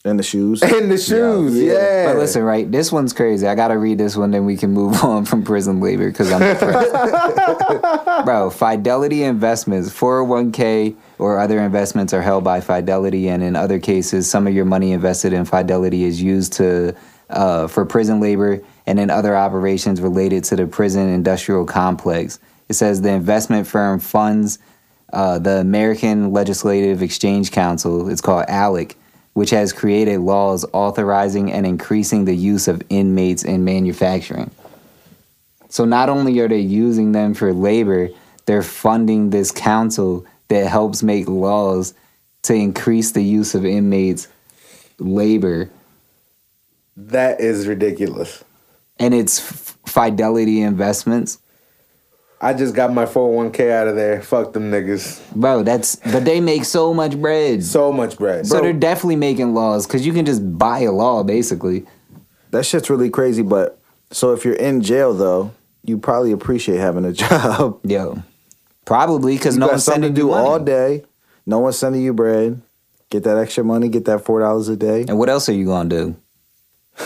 [0.03, 0.63] And the shoes.
[0.63, 2.07] And the shoes, yeah.
[2.07, 2.71] But listen, right?
[2.73, 3.47] This one's crazy.
[3.47, 6.41] I gotta read this one, then we can move on from prison labor because I'm
[6.41, 6.95] depressed.
[8.25, 14.31] Bro, Fidelity Investments, 401k or other investments are held by Fidelity, and in other cases,
[14.31, 16.95] some of your money invested in Fidelity is used to
[17.31, 22.39] uh, for prison labor and in other operations related to the prison industrial complex.
[22.69, 24.59] It says the investment firm funds
[25.13, 28.09] uh, the American Legislative Exchange Council.
[28.09, 28.95] It's called ALEC
[29.35, 34.51] which has created laws authorizing and increasing the use of inmates in manufacturing.
[35.69, 38.11] So not only are they using them for labor,
[38.47, 41.95] they're funding this council that helps make laws
[42.43, 44.27] to increase the use of inmates'
[44.99, 45.71] labor,
[46.97, 48.45] That is ridiculous.
[48.99, 51.39] and it's F- Fidelity Investments.
[52.43, 54.23] I just got my 401k out of there.
[54.23, 55.21] Fuck them niggas.
[55.35, 57.63] Bro, that's but they make so much bread.
[57.63, 58.47] So much bread.
[58.47, 61.87] So they're definitely making laws because you can just buy a law basically.
[62.51, 63.43] That shit's really crazy.
[63.43, 63.79] But
[64.11, 67.79] so if you're in jail though, you probably appreciate having a job.
[67.85, 68.23] Yo,
[68.87, 70.47] probably because You no got one's sending to you do money.
[70.49, 71.05] all day.
[71.45, 72.61] No one's sending you bread.
[73.11, 73.89] Get that extra money.
[73.91, 75.05] Get that four dollars a day.
[75.07, 76.17] And what else are you gonna do?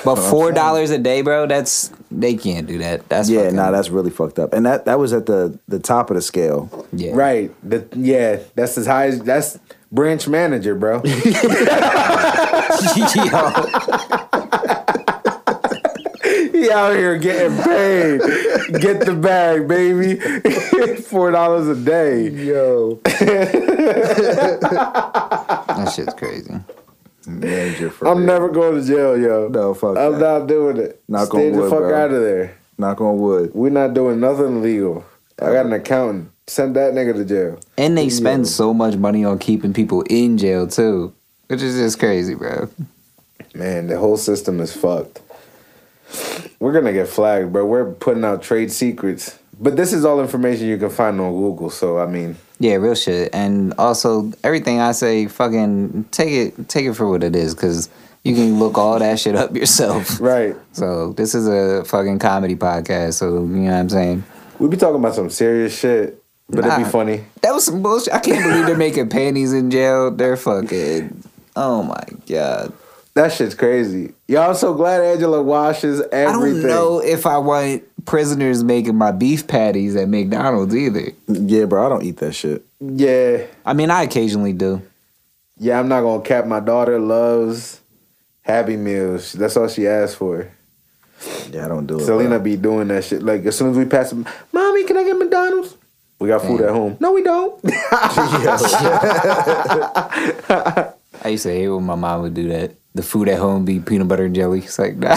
[0.04, 1.46] But four dollars a day, bro.
[1.46, 3.08] That's they can't do that.
[3.08, 4.52] That's yeah, fucking- nah, that's really fucked up.
[4.52, 6.86] And that that was at the the top of the scale.
[6.92, 7.12] yeah.
[7.14, 7.50] Right.
[7.68, 9.58] The, yeah, that's as high as that's
[9.92, 11.02] branch manager, bro.
[11.04, 11.10] Yo,
[16.52, 18.20] he out here getting paid.
[18.80, 20.16] Get the bag, baby.
[21.02, 22.28] Four dollars a day.
[22.30, 23.00] Yo,
[25.74, 26.54] that shit's crazy.
[27.26, 28.26] Manager for I'm real.
[28.26, 29.48] never going to jail, yo.
[29.48, 30.18] No, fuck I'm that.
[30.18, 31.02] not doing it.
[31.08, 31.94] Knock Stay on the fuck bro.
[31.94, 32.56] out of there.
[32.78, 33.52] knock on wood.
[33.54, 35.04] We're not doing nothing legal.
[35.40, 35.76] I got an uh-huh.
[35.76, 36.30] accountant.
[36.46, 37.58] Send that nigga to jail.
[37.78, 41.14] And they spend so much money on keeping people in jail too,
[41.46, 42.68] which is just crazy, bro.
[43.54, 45.22] Man, the whole system is fucked.
[46.60, 47.64] We're gonna get flagged, bro.
[47.64, 49.38] We're putting out trade secrets.
[49.58, 52.94] But this is all information you can find on Google, so I mean Yeah, real
[52.94, 53.34] shit.
[53.34, 57.90] And also everything I say, fucking take it, take it for what it is, because
[58.22, 60.20] you can look all that shit up yourself.
[60.24, 60.56] Right.
[60.72, 63.14] So this is a fucking comedy podcast.
[63.14, 64.24] So you know what I'm saying.
[64.58, 67.24] We be talking about some serious shit, but it'd be funny.
[67.42, 68.14] That was some bullshit.
[68.14, 70.10] I can't believe they're making panties in jail.
[70.10, 71.22] They're fucking.
[71.56, 72.72] Oh my god.
[73.14, 74.12] That shit's crazy.
[74.36, 76.26] I'm so glad Angela washes everything.
[76.26, 81.12] I don't know if I want prisoners making my beef patties at McDonald's either.
[81.26, 82.64] Yeah, bro, I don't eat that shit.
[82.80, 83.46] Yeah.
[83.64, 84.82] I mean, I occasionally do.
[85.58, 86.46] Yeah, I'm not gonna cap.
[86.46, 87.80] My daughter loves
[88.42, 89.32] Happy Meals.
[89.32, 90.50] That's all she asks for.
[91.50, 92.04] Yeah, I don't do it.
[92.04, 92.38] Selena bro.
[92.40, 93.22] be doing that shit.
[93.22, 95.76] Like as soon as we pass them, mommy, can I get McDonald's?
[96.18, 96.68] We got food Damn.
[96.68, 96.96] at home.
[97.00, 97.60] No, we don't.
[101.24, 102.74] I used to hate when my mom would do that.
[102.96, 104.60] The food at home be peanut butter and jelly.
[104.60, 105.16] It's like, nah.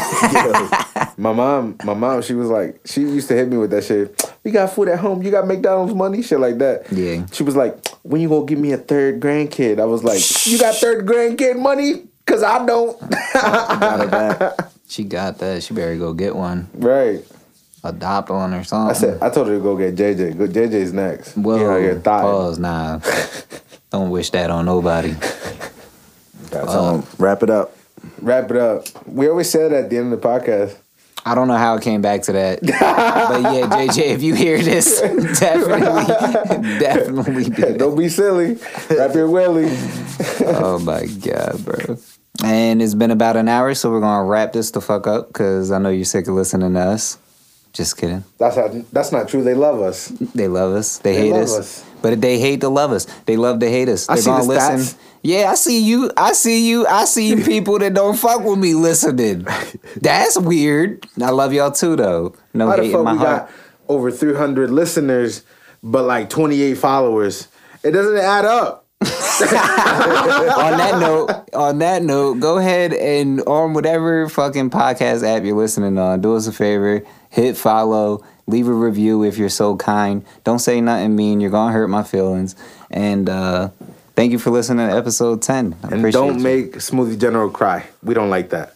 [1.18, 4.34] my mom, my mom, she was like, she used to hit me with that shit.
[4.44, 5.22] We got food at home.
[5.22, 6.92] You got McDonald's money, shit like that.
[6.92, 7.28] Yeah.
[7.32, 9.80] She was like, when you gonna give me a third grandkid?
[9.80, 12.08] I was like, you got third grandkid money?
[12.26, 13.00] Cause I don't.
[13.34, 15.62] Got she got that.
[15.64, 16.68] She better go get one.
[16.74, 17.24] right.
[17.84, 18.90] Adopt one or something.
[18.90, 20.38] I said, I told her to go get JJ.
[20.38, 21.38] Go, JJ's next.
[21.38, 22.30] Whoa, He out here thotting.
[22.32, 23.00] pause, nah.
[23.92, 25.16] Don't wish that on nobody.
[26.52, 27.00] Got some.
[27.00, 27.76] Uh, wrap it up.
[28.22, 28.86] Wrap it up.
[29.08, 30.78] We always said at the end of the podcast.
[31.26, 32.62] I don't know how it came back to that.
[32.62, 35.02] but yeah, JJ, if you hear this,
[35.40, 37.78] definitely, definitely do that.
[37.78, 38.58] Don't be silly.
[38.90, 39.68] Wrap your willy.
[40.46, 41.98] Oh my god, bro.
[42.46, 45.72] And it's been about an hour, so we're gonna wrap this the fuck up because
[45.72, 47.18] I know you're sick of listening to us.
[47.74, 48.24] Just kidding.
[48.38, 49.44] That's not, that's not true.
[49.44, 50.08] They love us.
[50.08, 51.00] They love us.
[51.00, 51.58] They, They hate us.
[51.58, 51.86] us.
[52.02, 53.06] But they hate to love us.
[53.26, 54.08] They love to hate us.
[54.08, 54.78] They're the gonna listen.
[54.78, 54.98] stats.
[55.24, 56.12] Yeah, I see you.
[56.16, 56.86] I see you.
[56.88, 59.46] I see people that don't fuck with me listening.
[60.02, 61.06] That's weird.
[61.22, 62.36] I love y'all too, though.
[62.54, 63.48] No How hate in my we heart.
[63.48, 63.52] got
[63.90, 65.44] over 300 listeners,
[65.84, 67.48] but like 28 followers?
[67.84, 68.86] It doesn't add up.
[69.02, 69.08] on
[70.78, 75.98] that note, on that note, go ahead and on whatever fucking podcast app you're listening
[76.00, 80.26] on, do us a favor, hit follow, leave a review if you're so kind.
[80.44, 81.40] Don't say nothing mean.
[81.40, 82.56] You're gonna hurt my feelings.
[82.90, 83.70] And uh
[84.18, 85.76] thank you for listening to episode ten.
[85.84, 87.86] I And appreciate don't make Smoothie General cry.
[88.04, 88.74] We don't like that.